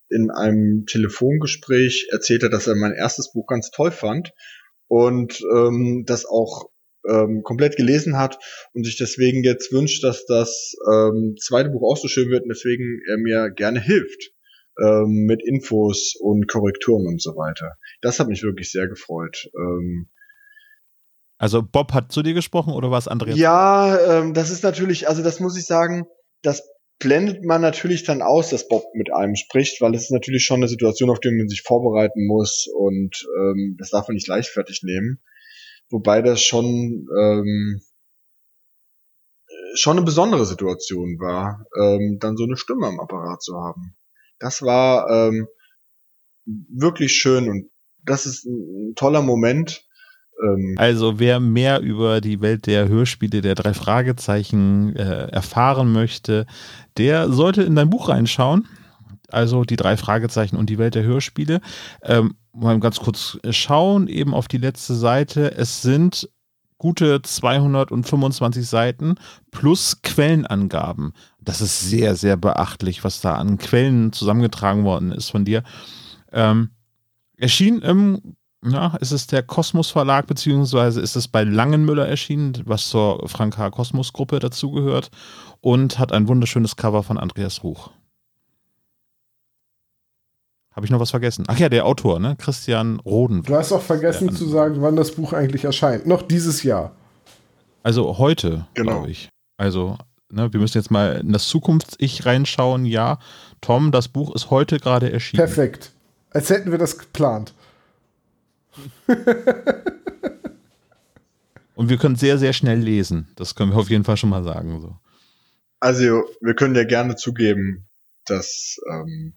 [0.09, 4.31] in einem Telefongespräch erzählte, dass er mein erstes Buch ganz toll fand
[4.87, 6.69] und ähm, das auch
[7.07, 8.37] ähm, komplett gelesen hat
[8.73, 12.49] und sich deswegen jetzt wünscht, dass das ähm, zweite Buch auch so schön wird und
[12.49, 14.31] deswegen er mir gerne hilft
[14.83, 17.73] ähm, mit Infos und Korrekturen und so weiter.
[18.01, 19.49] Das hat mich wirklich sehr gefreut.
[19.55, 20.09] Ähm,
[21.37, 23.37] also Bob hat zu dir gesprochen oder war es Andreas?
[23.37, 26.07] Ja, ähm, das ist natürlich, also das muss ich sagen,
[26.41, 26.63] das
[26.99, 30.57] blendet man natürlich dann aus, dass Bob mit einem spricht, weil es ist natürlich schon
[30.57, 34.81] eine Situation, auf die man sich vorbereiten muss und ähm, das darf man nicht leichtfertig
[34.83, 35.19] nehmen.
[35.89, 37.81] Wobei das schon ähm,
[39.75, 43.95] schon eine besondere Situation war, ähm, dann so eine Stimme am Apparat zu haben.
[44.39, 45.47] Das war ähm,
[46.45, 47.69] wirklich schön und
[48.03, 49.86] das ist ein, ein toller Moment
[50.41, 56.45] ähm, also wer mehr über die Welt der Hörspiele der drei Fragezeichen äh, erfahren möchte,
[56.97, 58.67] der sollte in dein Buch reinschauen.
[59.29, 61.59] Also die drei Fragezeichen und die Welt der Hörspiele.
[62.01, 65.53] Ähm, mal ganz kurz schauen, eben auf die letzte Seite.
[65.55, 66.29] Es sind
[66.77, 69.15] gute 225 Seiten
[69.51, 71.13] plus Quellenangaben.
[71.41, 75.63] Das ist sehr, sehr beachtlich, was da an Quellen zusammengetragen worden ist von dir.
[76.31, 76.69] Ähm,
[77.37, 78.35] erschien im
[78.71, 83.57] ja, ist es der Kosmos Verlag, beziehungsweise ist es bei Langenmüller erschienen, was zur Frank
[83.57, 83.69] H.
[83.71, 85.11] Kosmos Gruppe dazugehört
[85.61, 87.91] und hat ein wunderschönes Cover von Andreas Ruch.
[90.77, 91.45] Habe ich noch was vergessen?
[91.47, 92.35] Ach ja, der Autor, ne?
[92.37, 93.41] Christian Roden.
[93.41, 96.05] Du hast auch vergessen zu sagen, wann das Buch eigentlich erscheint.
[96.05, 96.91] Noch dieses Jahr.
[97.81, 98.91] Also heute, genau.
[98.91, 99.29] glaube ich.
[99.57, 99.97] Also,
[100.29, 102.85] ne, wir müssen jetzt mal in das Zukunfts-Ich reinschauen.
[102.85, 103.17] Ja,
[103.59, 105.43] Tom, das Buch ist heute gerade erschienen.
[105.43, 105.93] Perfekt.
[106.29, 107.53] Als hätten wir das geplant.
[111.75, 113.27] Und wir können sehr, sehr schnell lesen.
[113.35, 114.81] Das können wir auf jeden Fall schon mal sagen.
[114.81, 114.97] So.
[115.79, 117.87] Also, wir können ja gerne zugeben,
[118.25, 119.33] dass ähm,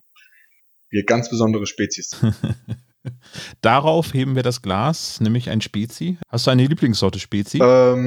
[0.89, 2.35] wir ganz besondere Spezies sind.
[3.63, 6.19] Darauf heben wir das Glas, nämlich ein Spezi.
[6.29, 7.59] Hast du eine Lieblingssorte Spezi?
[7.63, 8.01] Ähm,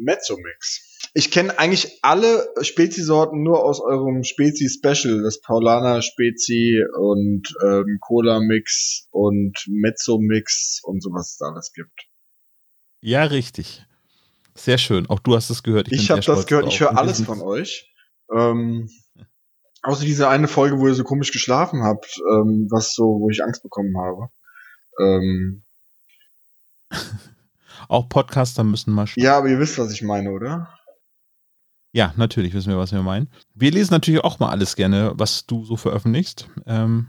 [0.00, 0.87] Mezzomix.
[1.18, 9.08] Ich kenne eigentlich alle Spezi-Sorten nur aus eurem Spezi-Special, das Paulaner Spezi und ähm, Cola-Mix
[9.10, 12.06] und Mezzo-Mix und so, was es da alles gibt.
[13.00, 13.84] Ja, richtig.
[14.54, 15.10] Sehr schön.
[15.10, 15.90] Auch du hast es gehört.
[15.90, 16.66] Ich, ich habe das gehört.
[16.66, 16.72] Drauf.
[16.72, 17.92] Ich höre alles von euch.
[18.32, 18.88] Ähm,
[19.82, 23.42] außer diese eine Folge, wo ihr so komisch geschlafen habt, ähm, was so, wo ich
[23.42, 24.28] Angst bekommen habe.
[25.00, 25.64] Ähm,
[27.88, 30.77] Auch Podcaster müssen mal Ja, aber ihr wisst, was ich meine, oder?
[31.92, 33.28] Ja, natürlich wissen wir, was wir meinen.
[33.54, 36.48] Wir lesen natürlich auch mal alles gerne, was du so veröffentlichst.
[36.66, 37.08] Ähm,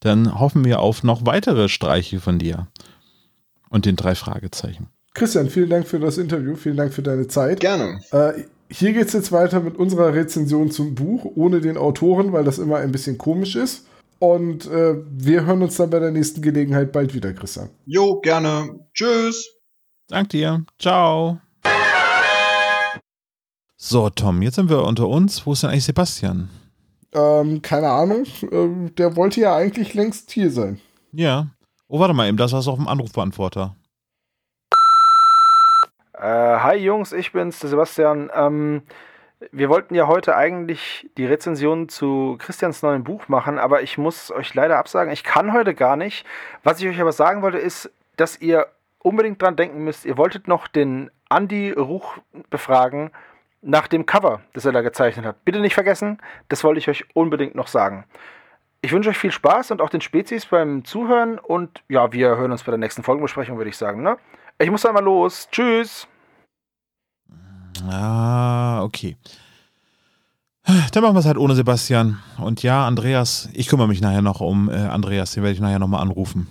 [0.00, 2.66] dann hoffen wir auf noch weitere Streiche von dir
[3.68, 4.88] und den drei Fragezeichen.
[5.14, 7.60] Christian, vielen Dank für das Interview, vielen Dank für deine Zeit.
[7.60, 8.00] Gerne.
[8.10, 12.44] Äh, hier geht es jetzt weiter mit unserer Rezension zum Buch, ohne den Autoren, weil
[12.44, 13.86] das immer ein bisschen komisch ist.
[14.18, 17.70] Und äh, wir hören uns dann bei der nächsten Gelegenheit bald wieder, Christian.
[17.86, 18.80] Jo, gerne.
[18.94, 19.48] Tschüss.
[20.08, 20.64] Dank dir.
[20.78, 21.40] Ciao.
[23.82, 25.46] So, Tom, jetzt sind wir unter uns.
[25.46, 26.50] Wo ist denn eigentlich Sebastian?
[27.14, 28.26] Ähm, keine Ahnung.
[28.42, 30.78] Äh, der wollte ja eigentlich längst hier sein.
[31.12, 31.46] Ja.
[31.88, 33.74] Oh, warte mal eben, das war auf dem Anrufbeantworter.
[36.12, 38.30] Äh, hi Jungs, ich bin's, der Sebastian.
[38.34, 38.82] Ähm,
[39.50, 44.30] wir wollten ja heute eigentlich die Rezension zu Christians neuen Buch machen, aber ich muss
[44.30, 46.26] euch leider absagen, ich kann heute gar nicht.
[46.62, 48.66] Was ich euch aber sagen wollte, ist, dass ihr
[48.98, 52.18] unbedingt dran denken müsst, ihr wolltet noch den Andy Ruch
[52.50, 53.10] befragen
[53.62, 55.44] nach dem Cover, das er da gezeichnet hat.
[55.44, 58.04] Bitte nicht vergessen, das wollte ich euch unbedingt noch sagen.
[58.82, 62.52] Ich wünsche euch viel Spaß und auch den Spezies beim Zuhören und ja, wir hören
[62.52, 64.02] uns bei der nächsten Folgenbesprechung, würde ich sagen.
[64.02, 64.16] Ne?
[64.58, 65.48] Ich muss einmal los.
[65.50, 66.08] Tschüss.
[67.88, 69.16] Ah, okay.
[70.92, 72.22] Dann machen wir es halt ohne Sebastian.
[72.38, 75.78] Und ja, Andreas, ich kümmere mich nachher noch um äh, Andreas, den werde ich nachher
[75.78, 76.46] nochmal anrufen.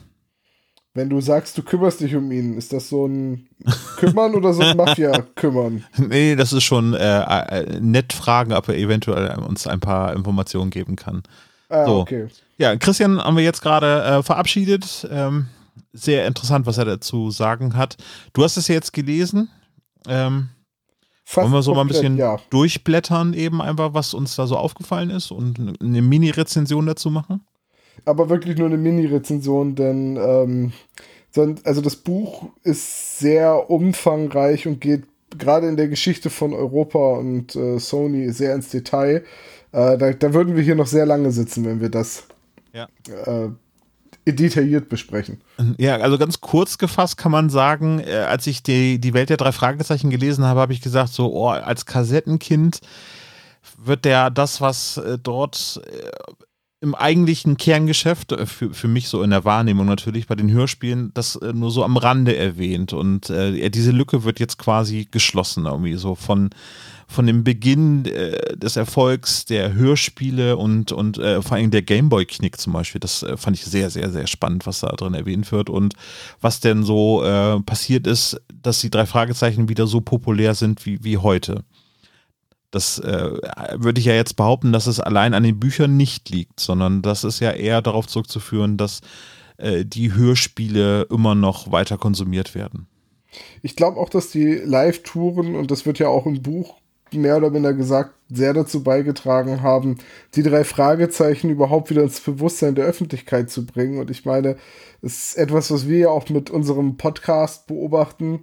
[1.00, 3.48] Wenn du sagst, du kümmerst dich um ihn, ist das so ein
[3.96, 5.86] Kümmern oder so ein Mafia-Kümmern?
[5.98, 10.72] Nee, das ist schon äh, äh, nett fragen, ob er eventuell uns ein paar Informationen
[10.72, 11.24] geben kann.
[11.70, 12.00] Ah, So.
[12.02, 12.28] okay.
[12.58, 15.08] Ja, Christian haben wir jetzt gerade äh, verabschiedet.
[15.10, 15.46] Ähm,
[15.94, 17.96] sehr interessant, was er dazu sagen hat.
[18.34, 19.48] Du hast es ja jetzt gelesen.
[20.06, 20.50] Ähm,
[21.24, 22.40] Fast wollen wir so mal ein komplett, bisschen Ja.
[22.50, 27.40] durchblättern, eben einfach, was uns da so aufgefallen ist und eine Mini-Rezension dazu machen?
[28.06, 30.72] Aber wirklich nur eine Mini-Rezension, denn ähm,
[31.64, 35.04] also das Buch ist sehr umfangreich und geht
[35.38, 39.24] gerade in der Geschichte von Europa und äh, Sony sehr ins Detail.
[39.72, 42.24] Äh, da, da würden wir hier noch sehr lange sitzen, wenn wir das
[42.74, 42.88] Ja.
[43.06, 43.50] äh,
[44.26, 45.42] detailliert besprechen.
[45.78, 49.38] Ja, also ganz kurz gefasst kann man sagen, äh, als ich die, die Welt der
[49.38, 52.80] drei Fragezeichen gelesen habe, habe ich gesagt, so, oh, als Kassettenkind
[53.78, 56.10] wird der das, was äh, dort äh,
[56.82, 61.12] im eigentlichen Kerngeschäft, äh, für, für mich so in der Wahrnehmung natürlich bei den Hörspielen,
[61.14, 62.94] das äh, nur so am Rande erwähnt.
[62.94, 66.52] Und äh, diese Lücke wird jetzt quasi geschlossen, irgendwie so von,
[67.08, 72.58] von dem Beginn äh, des Erfolgs der Hörspiele und, und äh, vor allem der Gameboy-Knick
[72.58, 73.00] zum Beispiel.
[73.00, 75.96] Das äh, fand ich sehr, sehr, sehr spannend, was da drin erwähnt wird und
[76.40, 81.04] was denn so äh, passiert ist, dass die drei Fragezeichen wieder so populär sind wie,
[81.04, 81.64] wie heute.
[82.72, 83.32] Das äh,
[83.76, 87.24] würde ich ja jetzt behaupten, dass es allein an den Büchern nicht liegt, sondern das
[87.24, 89.02] ist ja eher darauf zurückzuführen, dass
[89.58, 92.88] äh, die Hörspiele immer noch weiter konsumiert werden.
[93.62, 96.76] Ich glaube auch, dass die Live-Touren, und das wird ja auch im Buch
[97.12, 99.98] mehr oder minder gesagt, sehr dazu beigetragen haben,
[100.36, 104.00] die drei Fragezeichen überhaupt wieder ins Bewusstsein der Öffentlichkeit zu bringen.
[104.00, 104.58] Und ich meine,
[105.02, 108.42] es ist etwas, was wir ja auch mit unserem Podcast beobachten.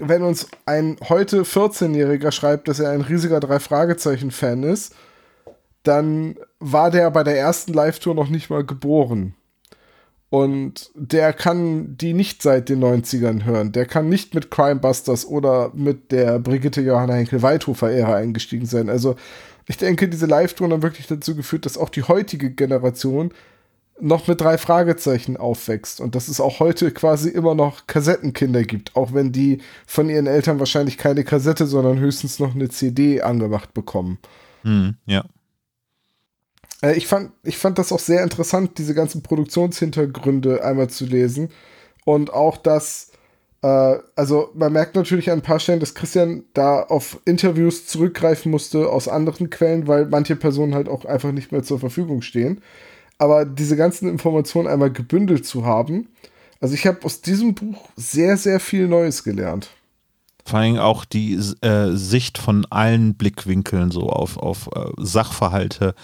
[0.00, 4.94] Wenn uns ein heute 14-Jähriger schreibt, dass er ein riesiger Drei-Fragezeichen-Fan ist,
[5.82, 9.34] dann war der bei der ersten Live-Tour noch nicht mal geboren.
[10.30, 13.72] Und der kann die nicht seit den 90ern hören.
[13.72, 18.88] Der kann nicht mit Crimebusters oder mit der Brigitte Johanna Henkel-Weithofer-Ära eingestiegen sein.
[18.88, 19.16] Also
[19.66, 23.32] ich denke, diese Live-Touren haben wirklich dazu geführt, dass auch die heutige Generation
[24.00, 28.96] noch mit drei Fragezeichen aufwächst und dass es auch heute quasi immer noch Kassettenkinder gibt,
[28.96, 33.74] auch wenn die von ihren Eltern wahrscheinlich keine Kassette, sondern höchstens noch eine CD angemacht
[33.74, 34.18] bekommen.
[34.62, 35.24] Hm, ja.
[36.82, 41.50] Äh, ich, fand, ich fand das auch sehr interessant, diese ganzen Produktionshintergründe einmal zu lesen.
[42.04, 43.12] Und auch das,
[43.62, 48.50] äh, also man merkt natürlich an ein paar Stellen, dass Christian da auf Interviews zurückgreifen
[48.50, 52.62] musste aus anderen Quellen, weil manche Personen halt auch einfach nicht mehr zur Verfügung stehen.
[53.20, 56.08] Aber diese ganzen Informationen einmal gebündelt zu haben,
[56.58, 59.68] also ich habe aus diesem Buch sehr, sehr viel Neues gelernt.
[60.46, 65.94] Vor allem auch die äh, Sicht von allen Blickwinkeln so auf, auf äh, Sachverhalte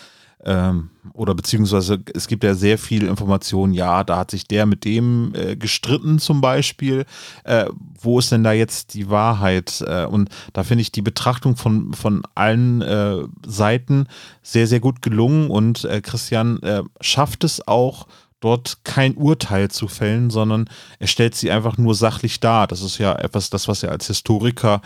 [0.44, 4.84] ähm, oder beziehungsweise es gibt ja sehr viel Information, ja, da hat sich der mit
[4.84, 7.04] dem äh, gestritten zum Beispiel.
[7.44, 7.66] Äh,
[8.00, 9.82] wo ist denn da jetzt die Wahrheit?
[9.86, 14.06] Äh, und da finde ich die Betrachtung von, von allen äh, Seiten
[14.42, 18.06] sehr, sehr gut gelungen und äh, Christian äh, schafft es auch,
[18.40, 20.68] dort kein Urteil zu fällen, sondern
[20.98, 22.66] er stellt sie einfach nur sachlich dar.
[22.66, 24.82] Das ist ja etwas, das, was er als Historiker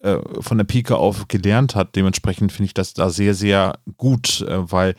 [0.00, 1.96] äh, von der Pike auf gelernt hat.
[1.96, 4.94] Dementsprechend finde ich das da sehr, sehr gut, äh, weil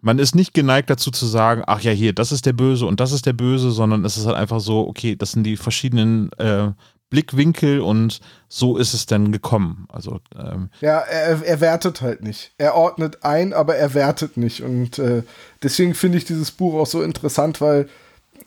[0.00, 3.00] man ist nicht geneigt dazu zu sagen, ach ja, hier, das ist der Böse und
[3.00, 6.30] das ist der Böse, sondern es ist halt einfach so, okay, das sind die verschiedenen
[6.34, 6.70] äh,
[7.10, 9.86] Blickwinkel und so ist es dann gekommen.
[9.90, 12.52] Also ähm, Ja, er, er wertet halt nicht.
[12.58, 14.62] Er ordnet ein, aber er wertet nicht.
[14.62, 15.22] Und äh,
[15.62, 17.88] deswegen finde ich dieses Buch auch so interessant, weil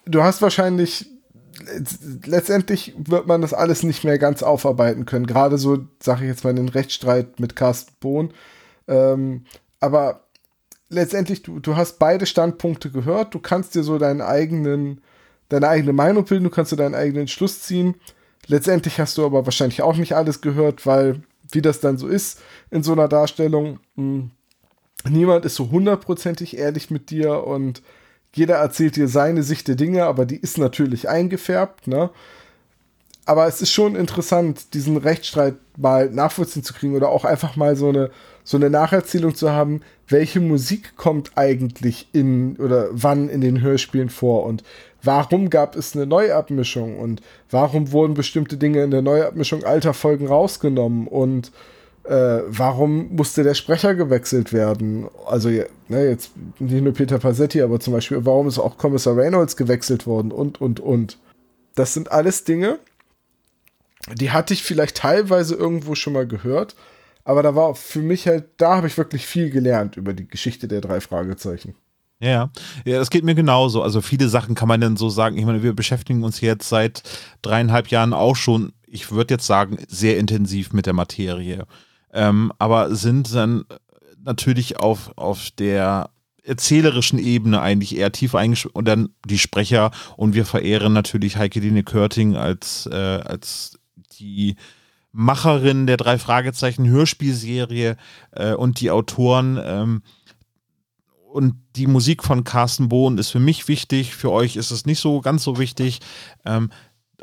[0.06, 1.08] du hast wahrscheinlich
[2.26, 5.26] letztendlich wird man das alles nicht mehr ganz aufarbeiten können.
[5.26, 8.34] Gerade so, sage ich jetzt mal, den Rechtsstreit mit Carsten Bohn.
[8.88, 9.46] Ähm,
[9.80, 10.26] aber
[10.90, 13.34] letztendlich, du, du hast beide Standpunkte gehört.
[13.34, 15.02] Du kannst dir so deinen eigenen,
[15.50, 17.96] deine eigene Meinung bilden, du kannst dir deinen eigenen Schluss ziehen.
[18.48, 22.42] Letztendlich hast du aber wahrscheinlich auch nicht alles gehört, weil, wie das dann so ist
[22.70, 24.30] in so einer Darstellung, mh,
[25.10, 27.82] niemand ist so hundertprozentig ehrlich mit dir und
[28.34, 32.10] jeder erzählt dir seine Sicht der Dinge, aber die ist natürlich eingefärbt, ne?
[33.26, 37.76] Aber es ist schon interessant, diesen Rechtsstreit mal nachvollziehen zu kriegen oder auch einfach mal
[37.76, 38.10] so eine,
[38.44, 44.10] so eine Nacherzählung zu haben, welche Musik kommt eigentlich in oder wann in den Hörspielen
[44.10, 44.64] vor und
[45.04, 50.28] warum gab es eine Neuabmischung und warum wurden bestimmte Dinge in der Neuabmischung alter Folgen
[50.28, 51.52] rausgenommen und
[52.04, 55.08] äh, warum musste der Sprecher gewechselt werden?
[55.26, 59.56] Also ne, jetzt nicht nur Peter Passetti, aber zum Beispiel, warum ist auch Kommissar Reynolds
[59.56, 61.18] gewechselt worden und, und, und.
[61.76, 62.80] Das sind alles Dinge,
[64.14, 66.76] die hatte ich vielleicht teilweise irgendwo schon mal gehört,
[67.24, 70.68] aber da war für mich halt, da habe ich wirklich viel gelernt über die Geschichte
[70.68, 71.76] der drei Fragezeichen.
[72.20, 72.52] Ja,
[72.86, 73.82] ja, das geht mir genauso.
[73.82, 75.38] Also viele Sachen kann man dann so sagen.
[75.38, 77.02] Ich meine, wir beschäftigen uns jetzt seit
[77.42, 81.66] dreieinhalb Jahren auch schon, ich würde jetzt sagen, sehr intensiv mit der Materie
[82.14, 83.66] ähm, aber sind dann
[84.24, 86.10] natürlich auf, auf der
[86.44, 89.92] erzählerischen Ebene eigentlich eher tief eingeschrieben und dann die Sprecher.
[90.18, 93.80] Und wir verehren natürlich Heike Dine Körting als, äh, als
[94.20, 94.56] die
[95.12, 97.98] Macherin der drei Fragezeichen Hörspielserie
[98.32, 100.02] äh, und die Autoren ähm,
[101.32, 105.00] und die Musik von Carsten Bohn ist für mich wichtig, für euch ist es nicht
[105.00, 106.00] so ganz so wichtig,
[106.46, 106.72] ähm,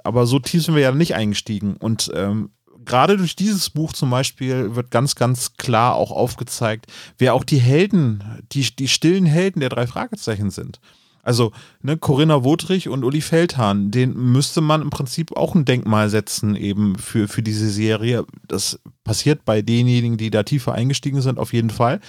[0.05, 1.77] aber so tief sind wir ja nicht eingestiegen.
[1.77, 2.51] Und ähm,
[2.89, 6.87] gerade durch dieses Buch zum Beispiel wird ganz, ganz klar auch aufgezeigt,
[7.19, 10.81] wer auch die Helden, die, die stillen Helden der drei Fragezeichen sind.
[11.23, 16.09] Also ne, Corinna Wodrich und Uli Feldhahn, den müsste man im Prinzip auch ein Denkmal
[16.09, 18.25] setzen eben für, für diese Serie.
[18.47, 22.01] Das passiert bei denjenigen, die da tiefer eingestiegen sind, auf jeden Fall.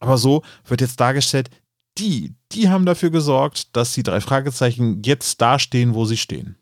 [0.00, 1.48] Aber so wird jetzt dargestellt,
[1.96, 6.56] die, die haben dafür gesorgt, dass die drei Fragezeichen jetzt dastehen, wo sie stehen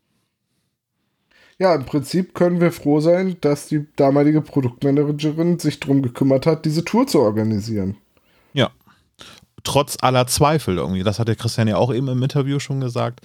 [1.58, 6.64] ja, im Prinzip können wir froh sein, dass die damalige Produktmanagerin sich darum gekümmert hat,
[6.64, 7.96] diese Tour zu organisieren.
[8.52, 8.70] Ja.
[9.62, 11.04] Trotz aller Zweifel irgendwie.
[11.04, 13.20] Das hat der Christian ja auch eben im Interview schon gesagt.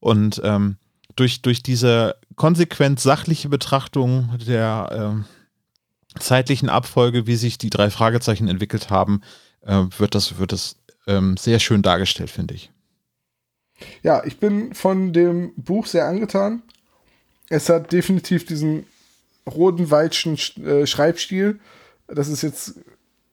[0.00, 0.76] Und ähm,
[1.16, 5.24] durch, durch diese konsequent sachliche Betrachtung der ähm,
[6.18, 9.22] zeitlichen Abfolge, wie sich die drei Fragezeichen entwickelt haben,
[9.62, 10.76] äh, wird das, wird das
[11.08, 12.70] ähm, sehr schön dargestellt, finde ich.
[14.02, 16.62] Ja, ich bin von dem Buch sehr angetan
[17.48, 18.86] es hat definitiv diesen
[19.48, 21.58] roten Weitschen äh, Schreibstil.
[22.06, 22.74] Das ist jetzt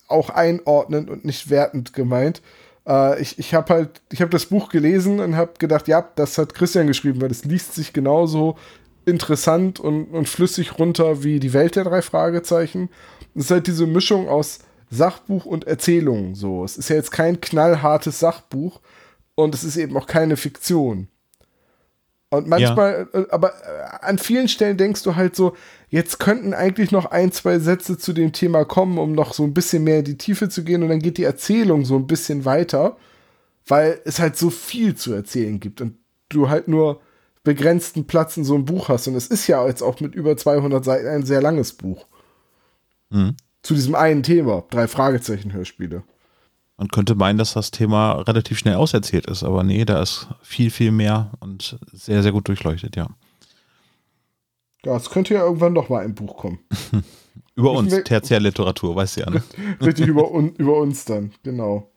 [0.07, 2.41] auch einordnend und nicht wertend gemeint.
[2.87, 6.37] Äh, ich ich habe halt, ich habe das Buch gelesen und habe gedacht, ja, das
[6.37, 8.57] hat Christian geschrieben, weil es liest sich genauso
[9.05, 12.89] interessant und, und flüssig runter wie die Welt der drei Fragezeichen.
[13.35, 14.59] Es ist halt diese Mischung aus
[14.89, 16.35] Sachbuch und Erzählung.
[16.35, 18.79] So, es ist ja jetzt kein knallhartes Sachbuch
[19.35, 21.07] und es ist eben auch keine Fiktion.
[22.37, 23.19] Und manchmal, ja.
[23.21, 25.55] Äh, aber äh, an vielen Stellen denkst du halt so,
[25.89, 29.53] jetzt könnten eigentlich noch ein, zwei Sätze zu dem Thema kommen, um noch so ein
[29.53, 32.45] bisschen mehr in die Tiefe zu gehen und dann geht die Erzählung so ein bisschen
[32.45, 32.97] weiter,
[33.67, 35.97] weil es halt so viel zu erzählen gibt und
[36.29, 37.01] du halt nur
[37.43, 39.07] begrenzten Platz in so einem Buch hast.
[39.07, 42.07] Und es ist ja jetzt auch mit über 200 Seiten ein sehr langes Buch.
[43.09, 43.35] Mhm.
[43.61, 46.03] Zu diesem einen Thema, drei Fragezeichen-Hörspiele.
[46.77, 50.69] Man könnte meinen, dass das Thema relativ schnell auserzählt ist, aber nee, da ist viel,
[50.69, 53.07] viel mehr und sehr, sehr gut durchleuchtet, ja.
[54.83, 56.59] Ja, es könnte ja irgendwann noch mal ein Buch kommen.
[57.55, 59.29] über uns, Tertiärliteratur, weißt du ja.
[59.29, 59.43] Ne?
[59.81, 61.89] Richtig, über, un, über uns dann, genau.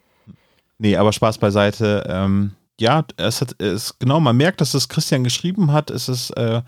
[0.79, 2.07] Nee, aber Spaß beiseite.
[2.09, 5.91] Ähm, ja, es hat, es, genau, man merkt, dass es Christian geschrieben hat.
[5.91, 6.63] Es ist äh,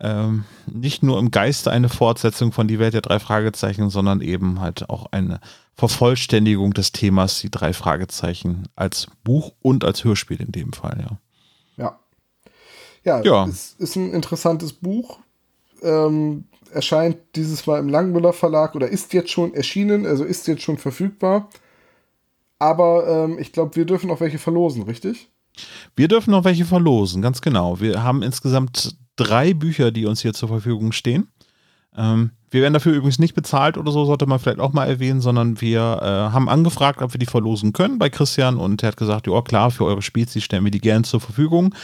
[0.00, 4.60] ähm, nicht nur im Geiste eine Fortsetzung von Die Welt der drei Fragezeichen, sondern eben
[4.60, 5.40] halt auch eine
[5.74, 11.18] Vervollständigung des Themas, die drei Fragezeichen als Buch und als Hörspiel in dem Fall, ja.
[11.76, 11.98] Ja.
[13.04, 13.46] Ja, ja.
[13.46, 15.18] es ist ein interessantes Buch.
[15.82, 20.62] Ähm, erscheint dieses Mal im Langmüller Verlag oder ist jetzt schon erschienen, also ist jetzt
[20.62, 21.48] schon verfügbar.
[22.58, 25.28] Aber ähm, ich glaube, wir dürfen auch welche verlosen, richtig?
[25.94, 27.80] Wir dürfen noch welche verlosen, ganz genau.
[27.80, 31.28] Wir haben insgesamt drei Bücher, die uns hier zur Verfügung stehen.
[31.96, 35.20] Ähm, wir werden dafür übrigens nicht bezahlt oder so, sollte man vielleicht auch mal erwähnen,
[35.20, 38.96] sondern wir äh, haben angefragt, ob wir die verlosen können bei Christian und er hat
[38.96, 41.74] gesagt, ja klar, für eure Spezies stellen wir die gerne zur Verfügung.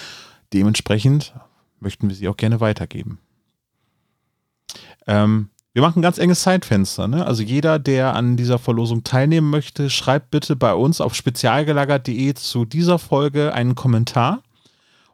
[0.52, 1.34] Dementsprechend
[1.80, 3.18] möchten wir sie auch gerne weitergeben.
[5.06, 7.06] Ähm, wir machen ein ganz enges Zeitfenster.
[7.06, 7.24] Ne?
[7.24, 12.64] Also jeder, der an dieser Verlosung teilnehmen möchte, schreibt bitte bei uns auf spezialgelagert.de zu
[12.64, 14.42] dieser Folge einen Kommentar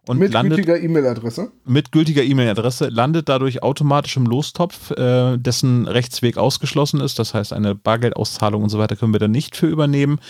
[0.08, 1.50] und mit landet, gültiger E-Mail-Adresse?
[1.64, 7.18] Mit gültiger E-Mail-Adresse landet dadurch automatisch im Lostopf, äh, dessen Rechtsweg ausgeschlossen ist.
[7.18, 10.20] Das heißt, eine Bargeldauszahlung und so weiter können wir da nicht für übernehmen.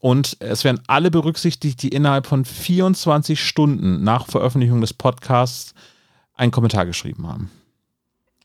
[0.00, 5.74] Und es werden alle berücksichtigt, die innerhalb von 24 Stunden nach Veröffentlichung des Podcasts
[6.34, 7.50] einen Kommentar geschrieben haben.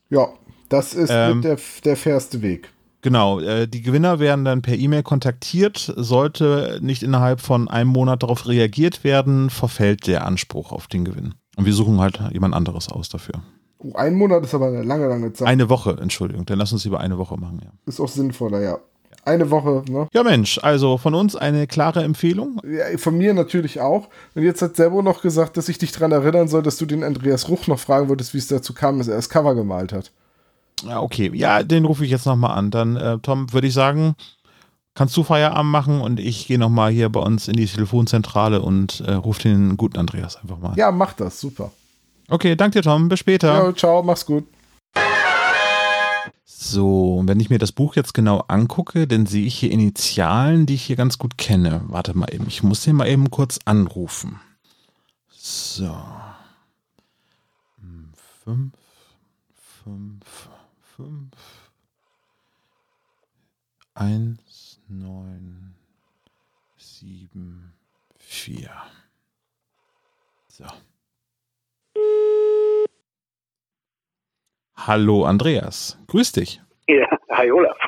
[0.08, 0.28] Ja,
[0.70, 2.70] das ist ähm, der, der fairste Weg.
[3.00, 5.92] Genau, äh, die Gewinner werden dann per E-Mail kontaktiert.
[5.96, 11.34] Sollte nicht innerhalb von einem Monat darauf reagiert werden, verfällt der Anspruch auf den Gewinn.
[11.56, 13.42] Und wir suchen halt jemand anderes aus dafür.
[13.78, 15.46] Oh, ein Monat ist aber eine lange, lange Zeit.
[15.46, 16.44] Eine Woche, Entschuldigung.
[16.46, 17.70] Dann lass uns lieber eine Woche machen, ja.
[17.86, 18.78] Ist auch sinnvoller, ja.
[19.24, 20.08] Eine Woche, ne?
[20.12, 22.60] Ja, Mensch, also von uns eine klare Empfehlung.
[22.64, 24.08] Ja, von mir natürlich auch.
[24.34, 27.04] Und jetzt hat Servo noch gesagt, dass ich dich daran erinnern soll, dass du den
[27.04, 30.12] Andreas Ruch noch fragen wolltest, wie es dazu kam, dass er das Cover gemalt hat.
[30.84, 31.30] Ja, okay.
[31.34, 32.70] Ja, den rufe ich jetzt nochmal an.
[32.70, 34.14] Dann, äh, Tom, würde ich sagen,
[34.94, 39.00] kannst du Feierabend machen und ich gehe nochmal hier bei uns in die Telefonzentrale und
[39.00, 40.76] äh, rufe den guten Andreas einfach mal an.
[40.76, 41.72] Ja, mach das, super.
[42.28, 43.08] Okay, danke dir, Tom.
[43.08, 43.64] Bis später.
[43.64, 44.46] Ja, ciao, mach's gut.
[46.44, 50.66] So, und wenn ich mir das Buch jetzt genau angucke, dann sehe ich hier Initialen,
[50.66, 51.80] die ich hier ganz gut kenne.
[51.86, 54.40] Warte mal eben, ich muss den mal eben kurz anrufen.
[55.30, 55.96] So.
[58.44, 58.72] Fünf,
[59.84, 60.48] fünf,
[60.98, 61.70] fünf,
[63.94, 65.76] eins, neun,
[66.76, 67.72] sieben,
[68.16, 68.72] vier.
[70.48, 70.64] So.
[74.76, 76.60] Hallo Andreas, grüß dich.
[76.88, 77.78] Ja, hi Olaf.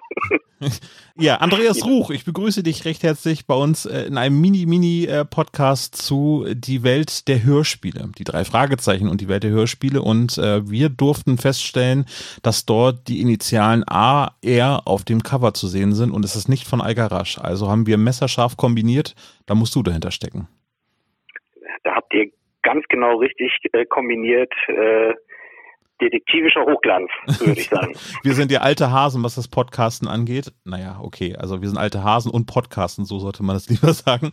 [1.16, 6.46] Ja, Andreas Ruch, ich begrüße dich recht herzlich bei uns äh, in einem Mini-Mini-Podcast zu
[6.54, 10.00] Die Welt der Hörspiele, die drei Fragezeichen und die Welt der Hörspiele.
[10.00, 12.06] Und äh, wir durften feststellen,
[12.42, 16.48] dass dort die Initialen A, R auf dem Cover zu sehen sind und es ist
[16.48, 17.38] nicht von Algarasch.
[17.38, 19.14] Also haben wir messerscharf kombiniert,
[19.46, 20.48] da musst du dahinter stecken.
[21.84, 22.30] Da habt ihr
[22.62, 24.52] ganz genau richtig äh, kombiniert.
[24.68, 25.14] Äh,
[26.00, 27.94] detektivischer Hochglanz, würde ich sagen.
[28.22, 30.52] wir sind ja alte Hasen, was das Podcasten angeht.
[30.64, 34.30] Naja, okay, also wir sind alte Hasen und Podcasten, so sollte man das lieber sagen.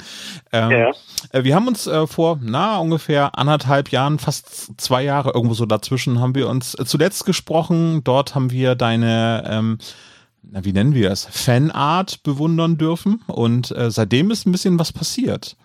[0.51, 0.91] Ähm, ja.
[1.31, 5.65] Äh, wir haben uns äh, vor, na, ungefähr anderthalb Jahren, fast zwei Jahre, irgendwo so
[5.65, 8.03] dazwischen, haben wir uns zuletzt gesprochen.
[8.03, 9.77] Dort haben wir deine ähm,
[10.51, 14.93] na, wie nennen wir es, Fanart bewundern dürfen und äh, seitdem ist ein bisschen was
[14.93, 15.57] passiert.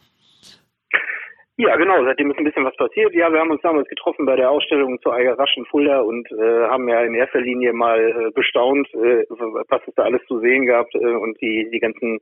[1.59, 3.15] Ja, genau, seitdem ist ein bisschen was passiert.
[3.15, 6.27] Ja, wir haben uns damals getroffen bei der Ausstellung zu Eiger Rasch in Fulda und
[6.33, 10.41] äh, haben ja in erster Linie mal äh, bestaunt, äh, was es da alles zu
[10.41, 12.21] sehen gab äh, und die, die ganzen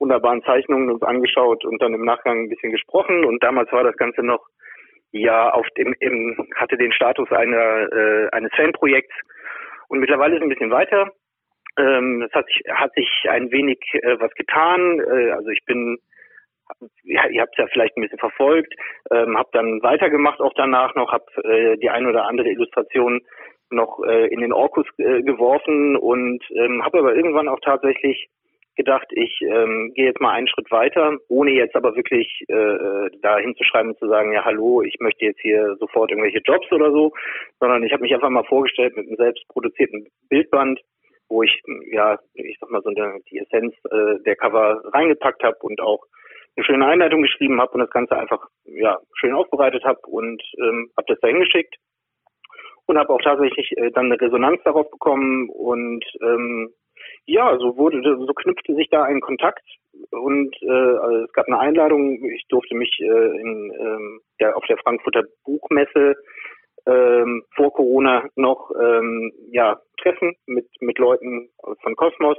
[0.00, 3.24] wunderbaren Zeichnungen uns angeschaut und dann im Nachgang ein bisschen gesprochen.
[3.24, 4.44] Und damals war das Ganze noch
[5.12, 9.14] ja auf dem im, hatte den Status einer äh, eines Fanprojekts
[9.86, 11.12] und mittlerweile ist ein bisschen weiter.
[11.78, 14.98] Ähm, es hat sich hat sich ein wenig äh, was getan.
[14.98, 15.98] Äh, also ich bin
[17.04, 18.74] ja, ihr habt es ja vielleicht ein bisschen verfolgt,
[19.10, 23.20] ähm, habe dann weitergemacht auch danach noch, habe äh, die ein oder andere Illustration
[23.70, 28.28] noch äh, in den Orkus äh, geworfen und ähm, habe aber irgendwann auch tatsächlich
[28.76, 33.10] gedacht, ich ähm, gehe jetzt mal einen Schritt weiter, ohne jetzt aber wirklich äh, äh
[33.22, 36.90] da hinzuschreiben und zu sagen, ja hallo, ich möchte jetzt hier sofort irgendwelche Jobs oder
[36.90, 37.12] so,
[37.60, 40.80] sondern ich habe mich einfach mal vorgestellt mit einem selbst produzierten Bildband,
[41.28, 45.80] wo ich ja, ich sag mal so die Essenz äh, der Cover reingepackt habe und
[45.80, 46.04] auch
[46.56, 50.90] eine schöne Einleitung geschrieben habe und das Ganze einfach ja schön aufbereitet habe und ähm,
[50.96, 51.76] habe das dahin geschickt
[52.86, 56.70] und habe auch tatsächlich äh, dann eine Resonanz darauf bekommen und ähm,
[57.26, 59.64] ja, so wurde, so knüpfte sich da ein Kontakt
[60.10, 62.22] und äh, also es gab eine Einladung.
[62.30, 66.16] Ich durfte mich äh, in, ähm, der, auf der Frankfurter Buchmesse
[66.86, 71.48] ähm, vor Corona noch ähm, ja treffen mit mit Leuten
[71.82, 72.38] von Kosmos.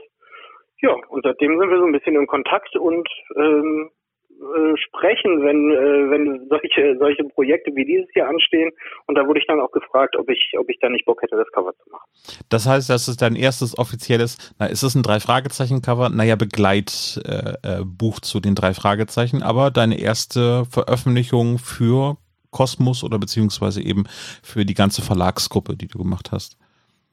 [0.81, 3.07] Ja, und seitdem sind wir so ein bisschen in Kontakt und
[3.37, 3.89] ähm,
[4.35, 8.71] äh, sprechen, wenn, äh, wenn solche, solche Projekte wie dieses hier anstehen.
[9.07, 11.35] Und da wurde ich dann auch gefragt, ob ich, ob ich da nicht Bock hätte,
[11.35, 12.05] das Cover zu machen.
[12.49, 16.09] Das heißt, das ist dein erstes offizielles, na, ist es ein Drei-Fragezeichen-Cover?
[16.09, 22.17] Naja, Begleitbuch äh, äh zu den drei Fragezeichen, aber deine erste Veröffentlichung für
[22.51, 24.05] Kosmos oder beziehungsweise eben
[24.43, 26.57] für die ganze Verlagsgruppe, die du gemacht hast.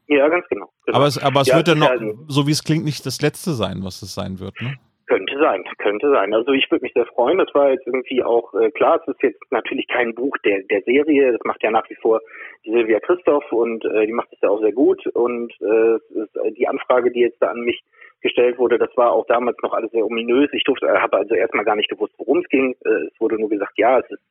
[0.08, 0.70] Ja, ganz genau.
[0.84, 0.98] genau.
[0.98, 3.22] Aber es, aber es ja, wird ja noch, also, so wie es klingt, nicht das
[3.22, 4.76] letzte sein, was es sein wird, ne?
[5.12, 6.32] Könnte sein, könnte sein.
[6.32, 7.36] Also ich würde mich sehr freuen.
[7.36, 8.98] Das war jetzt irgendwie auch äh, klar.
[8.98, 11.32] Es ist jetzt natürlich kein Buch der der Serie.
[11.32, 12.22] Das macht ja nach wie vor
[12.64, 15.06] Silvia Christoph und äh, die macht es ja auch sehr gut.
[15.08, 17.82] Und äh, die Anfrage, die jetzt da an mich
[18.22, 20.48] gestellt wurde, das war auch damals noch alles sehr ominös.
[20.54, 22.74] Ich durfte, äh, habe also erstmal gar nicht gewusst, worum es ging.
[22.82, 24.22] Äh, es wurde nur gesagt, ja, es ist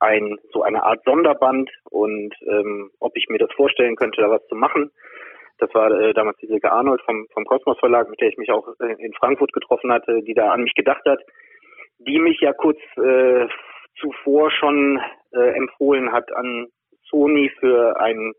[0.00, 4.46] ein so eine Art Sonderband und ähm, ob ich mir das vorstellen könnte, da was
[4.48, 4.90] zu machen.
[5.62, 8.50] Das war äh, damals die Silke Arnold vom, vom Kosmos Verlag, mit der ich mich
[8.50, 11.20] auch in Frankfurt getroffen hatte, die da an mich gedacht hat,
[11.98, 13.46] die mich ja kurz äh,
[14.00, 15.00] zuvor schon
[15.30, 16.66] äh, empfohlen hat an
[17.08, 18.32] Sony für ein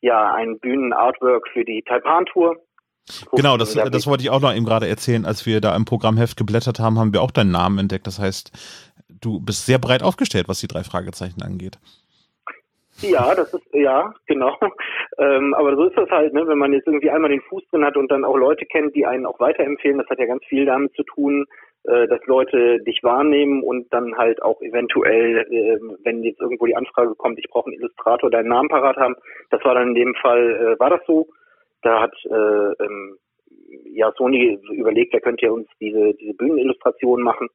[0.00, 2.56] ja ein Bühnenartwork für die Taipan Tour.
[3.30, 5.24] Genau, das, das wollte ich auch noch eben gerade erzählen.
[5.24, 8.08] Als wir da im Programmheft geblättert haben, haben wir auch deinen Namen entdeckt.
[8.08, 8.50] Das heißt,
[9.08, 11.78] du bist sehr breit aufgestellt, was die drei Fragezeichen angeht.
[13.02, 14.56] Ja, das ist, ja, genau.
[15.18, 16.46] Ähm, aber so ist das halt, ne?
[16.46, 19.06] wenn man jetzt irgendwie einmal den Fuß drin hat und dann auch Leute kennt, die
[19.06, 21.46] einen auch weiterempfehlen, das hat ja ganz viel damit zu tun,
[21.84, 26.76] äh, dass Leute dich wahrnehmen und dann halt auch eventuell, äh, wenn jetzt irgendwo die
[26.76, 29.14] Anfrage kommt, ich brauche einen Illustrator, deinen Namen parat haben.
[29.50, 31.28] Das war dann in dem Fall, äh, war das so.
[31.82, 33.16] Da hat äh, ähm,
[33.84, 37.48] ja Sony überlegt, wer könnte ja uns diese, diese Bühnenillustration machen.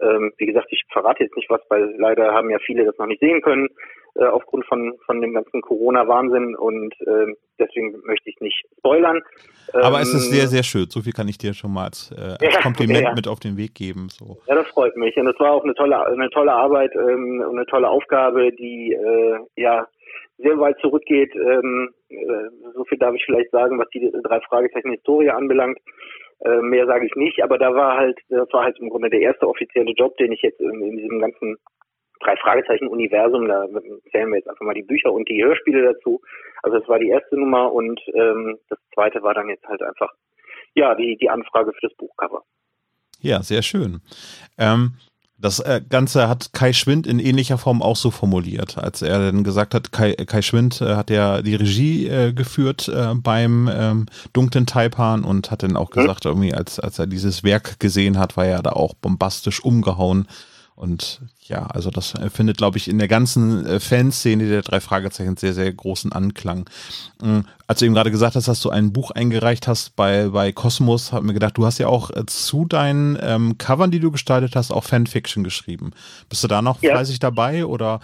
[0.00, 3.06] Ähm, wie gesagt, ich verrate jetzt nicht was, weil leider haben ja viele das noch
[3.06, 3.68] nicht sehen können
[4.14, 7.26] äh, aufgrund von von dem ganzen Corona-Wahnsinn und äh,
[7.58, 9.22] deswegen möchte ich nicht spoilern.
[9.72, 10.86] Aber ähm, es ist sehr, sehr schön.
[10.88, 13.14] So viel kann ich dir schon mal als, äh, als ja, Kompliment ja.
[13.14, 14.08] mit auf den Weg geben.
[14.08, 14.38] So.
[14.46, 17.56] Ja, das freut mich und es war auch eine tolle eine tolle Arbeit ähm, und
[17.56, 19.86] eine tolle Aufgabe, die äh, ja
[20.38, 21.34] sehr weit zurückgeht.
[21.34, 25.78] Ähm, äh, so viel darf ich vielleicht sagen, was die drei Fragezeichen Historie anbelangt.
[26.42, 29.20] Äh, mehr sage ich nicht, aber da war halt, das war halt im Grunde der
[29.20, 31.58] erste offizielle Job, den ich jetzt in, in diesem ganzen
[32.20, 33.66] drei Fragezeichen Universum, da
[34.10, 36.20] zählen wir jetzt einfach mal die Bücher und die Hörspiele dazu.
[36.62, 40.12] Also das war die erste Nummer und ähm, das zweite war dann jetzt halt einfach
[40.74, 42.42] ja die die Anfrage für das Buchcover.
[43.20, 44.00] Ja, sehr schön.
[44.58, 44.92] Ähm,
[45.40, 49.44] das äh, Ganze hat Kai Schwind in ähnlicher Form auch so formuliert, als er dann
[49.44, 54.06] gesagt hat, Kai, Kai Schwind äh, hat ja die Regie äh, geführt äh, beim ähm,
[54.32, 58.36] dunklen Taipan und hat dann auch gesagt, irgendwie, als, als er dieses Werk gesehen hat,
[58.36, 60.26] war er da auch bombastisch umgehauen
[60.80, 65.36] und ja, also das findet, glaube ich, in der ganzen äh, Fanszene der drei Fragezeichen
[65.36, 66.70] sehr, sehr großen Anklang.
[67.22, 70.52] Ähm, als du eben gerade gesagt hast, dass du ein Buch eingereicht hast bei, bei
[70.52, 74.10] Cosmos, habe mir gedacht, du hast ja auch äh, zu deinen ähm, Covern, die du
[74.10, 75.90] gestaltet hast, auch Fanfiction geschrieben.
[76.30, 76.92] Bist du da noch ja.
[76.92, 78.00] fleißig dabei oder?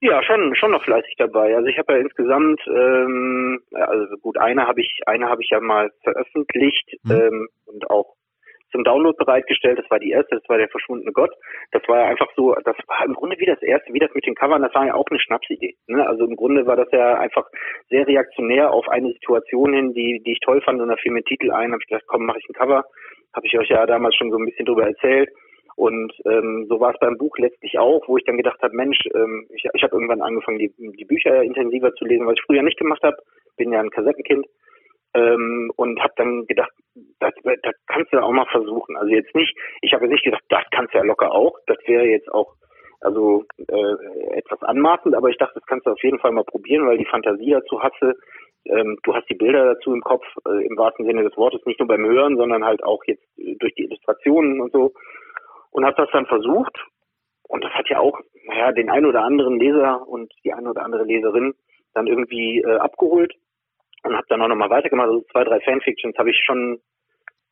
[0.00, 1.56] Ja, schon, schon noch fleißig dabei.
[1.56, 5.58] Also ich habe ja insgesamt, ähm, also gut, eine habe ich, eine habe ich ja
[5.58, 7.10] mal veröffentlicht mhm.
[7.10, 8.14] ähm, und auch
[8.72, 9.78] zum Download bereitgestellt.
[9.78, 11.30] Das war die erste, das war der verschwundene Gott.
[11.72, 14.26] Das war ja einfach so, das war im Grunde wie das erste, wie das mit
[14.26, 15.74] den Covern, das war ja auch eine Schnapsidee.
[15.86, 16.06] Ne?
[16.06, 17.46] Also im Grunde war das ja einfach
[17.88, 21.22] sehr reaktionär auf eine Situation hin, die, die ich toll fand und da fiel mir
[21.22, 22.84] Titel ein, habe ich gedacht, komm, mache ich ein Cover.
[23.34, 25.28] Habe ich euch ja damals schon so ein bisschen drüber erzählt.
[25.76, 28.98] Und ähm, so war es beim Buch letztlich auch, wo ich dann gedacht habe, Mensch,
[29.14, 32.62] ähm, ich, ich habe irgendwann angefangen, die, die Bücher intensiver zu lesen, was ich früher
[32.62, 33.16] nicht gemacht habe.
[33.58, 34.46] Bin ja ein Kassettenkind
[35.16, 36.70] ähm, und habe dann gedacht,
[37.20, 38.96] das, das kannst du auch mal versuchen.
[38.96, 41.58] Also jetzt nicht, ich habe nicht gedacht, das kannst du ja locker auch.
[41.66, 42.54] Das wäre jetzt auch
[43.00, 46.86] also äh, etwas anmaßend, aber ich dachte, das kannst du auf jeden Fall mal probieren,
[46.86, 48.14] weil die Fantasie dazu hatte.
[48.64, 51.78] Ähm, du hast die Bilder dazu im Kopf, äh, im wahrsten Sinne des Wortes, nicht
[51.78, 54.92] nur beim Hören, sondern halt auch jetzt durch die Illustrationen und so.
[55.70, 56.76] Und habe das dann versucht.
[57.48, 60.84] Und das hat ja auch, naja, den ein oder anderen Leser und die eine oder
[60.84, 61.54] andere Leserin
[61.94, 63.32] dann irgendwie äh, abgeholt
[64.06, 65.08] und habe dann auch nochmal weitergemacht.
[65.08, 66.80] Also zwei, drei Fanfictions habe ich schon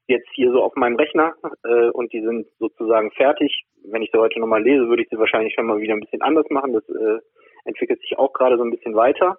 [0.07, 1.32] jetzt hier so auf meinem Rechner
[1.64, 3.64] äh, und die sind sozusagen fertig.
[3.90, 6.22] Wenn ich sie heute nochmal lese, würde ich sie wahrscheinlich schon mal wieder ein bisschen
[6.22, 6.72] anders machen.
[6.72, 7.18] Das äh,
[7.64, 9.38] entwickelt sich auch gerade so ein bisschen weiter.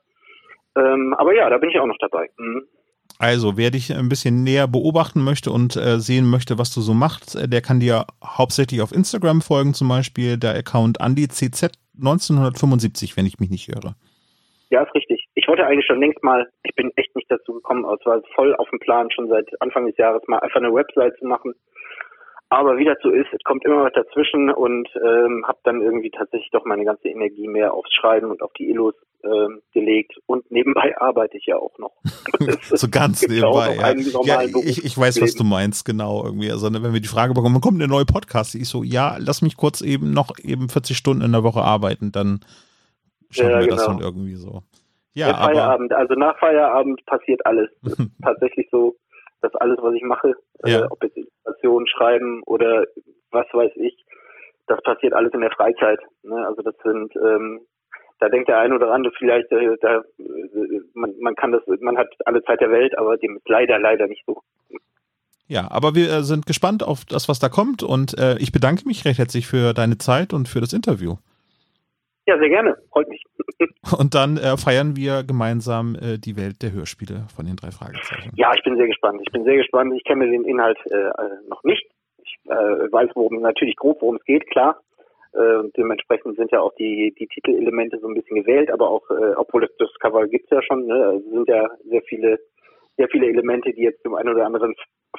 [0.76, 2.30] Ähm, aber ja, da bin ich auch noch dabei.
[2.38, 2.68] Mhm.
[3.18, 6.93] Also, wer dich ein bisschen näher beobachten möchte und äh, sehen möchte, was du so
[6.93, 13.26] machst, äh, der kann dir hauptsächlich auf Instagram folgen, zum Beispiel der Account AndyCZ1975, wenn
[13.26, 13.95] ich mich nicht irre.
[14.70, 15.14] Ja, ist richtig.
[15.36, 18.22] Ich wollte eigentlich schon längst mal, ich bin echt nicht dazu gekommen, aber es war
[18.36, 21.54] voll auf dem Plan, schon seit Anfang des Jahres mal einfach eine Website zu machen.
[22.50, 26.12] Aber wie das so ist, es kommt immer was dazwischen und ähm, habe dann irgendwie
[26.12, 30.14] tatsächlich doch meine ganze Energie mehr aufs Schreiben und auf die Illos ähm, gelegt.
[30.28, 31.92] Und nebenbei arbeite ich ja auch noch.
[32.62, 33.76] so ganz nebenbei.
[33.76, 34.42] Ja.
[34.42, 36.52] ja ich, ich weiß, was du meinst, genau irgendwie.
[36.52, 38.54] Also wenn wir die Frage bekommen, wann kommt der neue Podcast?
[38.54, 42.12] Ich so, ja, lass mich kurz eben noch eben 40 Stunden in der Woche arbeiten,
[42.12, 42.42] dann
[43.32, 43.76] schaffen ja, wir genau.
[43.76, 44.62] das dann irgendwie so.
[45.16, 47.70] Ja, ja Feierabend, also nach Feierabend passiert alles.
[48.22, 48.95] Tatsächlich so,
[49.41, 50.80] dass alles, was ich mache, äh, ja.
[50.82, 52.86] äh, ob jetzt Illustrationen schreiben oder
[53.32, 54.05] was weiß ich,
[54.68, 55.99] das passiert alles in der Freizeit.
[56.24, 56.45] Ne?
[56.45, 57.61] Also das sind, ähm,
[58.20, 61.97] da denkt der eine oder andere vielleicht, äh, da, äh, man, man kann das, man
[61.97, 64.41] hat alle Zeit der Welt, aber dem ist leider, leider nicht so.
[65.47, 68.88] Ja, aber wir äh, sind gespannt auf das, was da kommt und äh, ich bedanke
[68.88, 71.18] mich recht herzlich für deine Zeit und für das Interview.
[72.28, 72.76] Ja, sehr gerne.
[72.92, 73.24] Freut mich.
[74.00, 78.32] Und dann äh, feiern wir gemeinsam äh, die Welt der Hörspiele von den drei Fragezeichen.
[78.36, 79.22] Ja, ich bin sehr gespannt.
[79.24, 79.94] Ich bin sehr gespannt.
[79.96, 81.86] Ich kenne den Inhalt äh, äh, noch nicht.
[82.24, 84.82] Ich äh, weiß worum natürlich grob, worum es geht, klar.
[85.34, 89.36] Äh, dementsprechend sind ja auch die, die Titelelemente so ein bisschen gewählt, aber auch, äh,
[89.36, 92.40] obwohl das, das Cover gibt's ja schon, ne, also sind ja sehr viele,
[92.98, 94.74] sehr viele Elemente, die jetzt dem einen oder anderen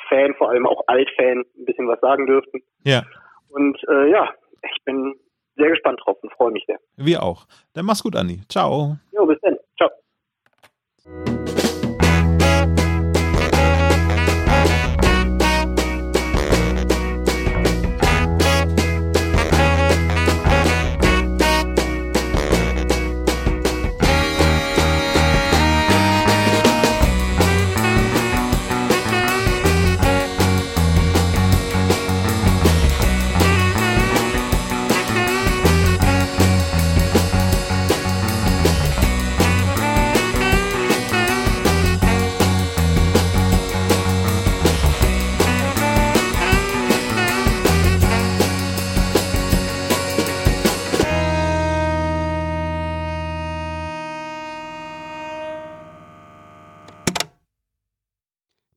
[0.08, 2.62] Fan, vor allem auch Altfan, ein bisschen was sagen dürften.
[2.84, 3.02] Ja.
[3.50, 4.30] Und äh, ja,
[4.62, 5.14] ich bin
[5.56, 6.78] sehr gespannt drauf und freue mich sehr.
[6.96, 7.46] Wir auch.
[7.72, 8.40] Dann mach's gut, Andi.
[8.48, 8.96] Ciao.
[9.12, 9.56] Jo, bis dann.
[9.76, 9.90] Ciao.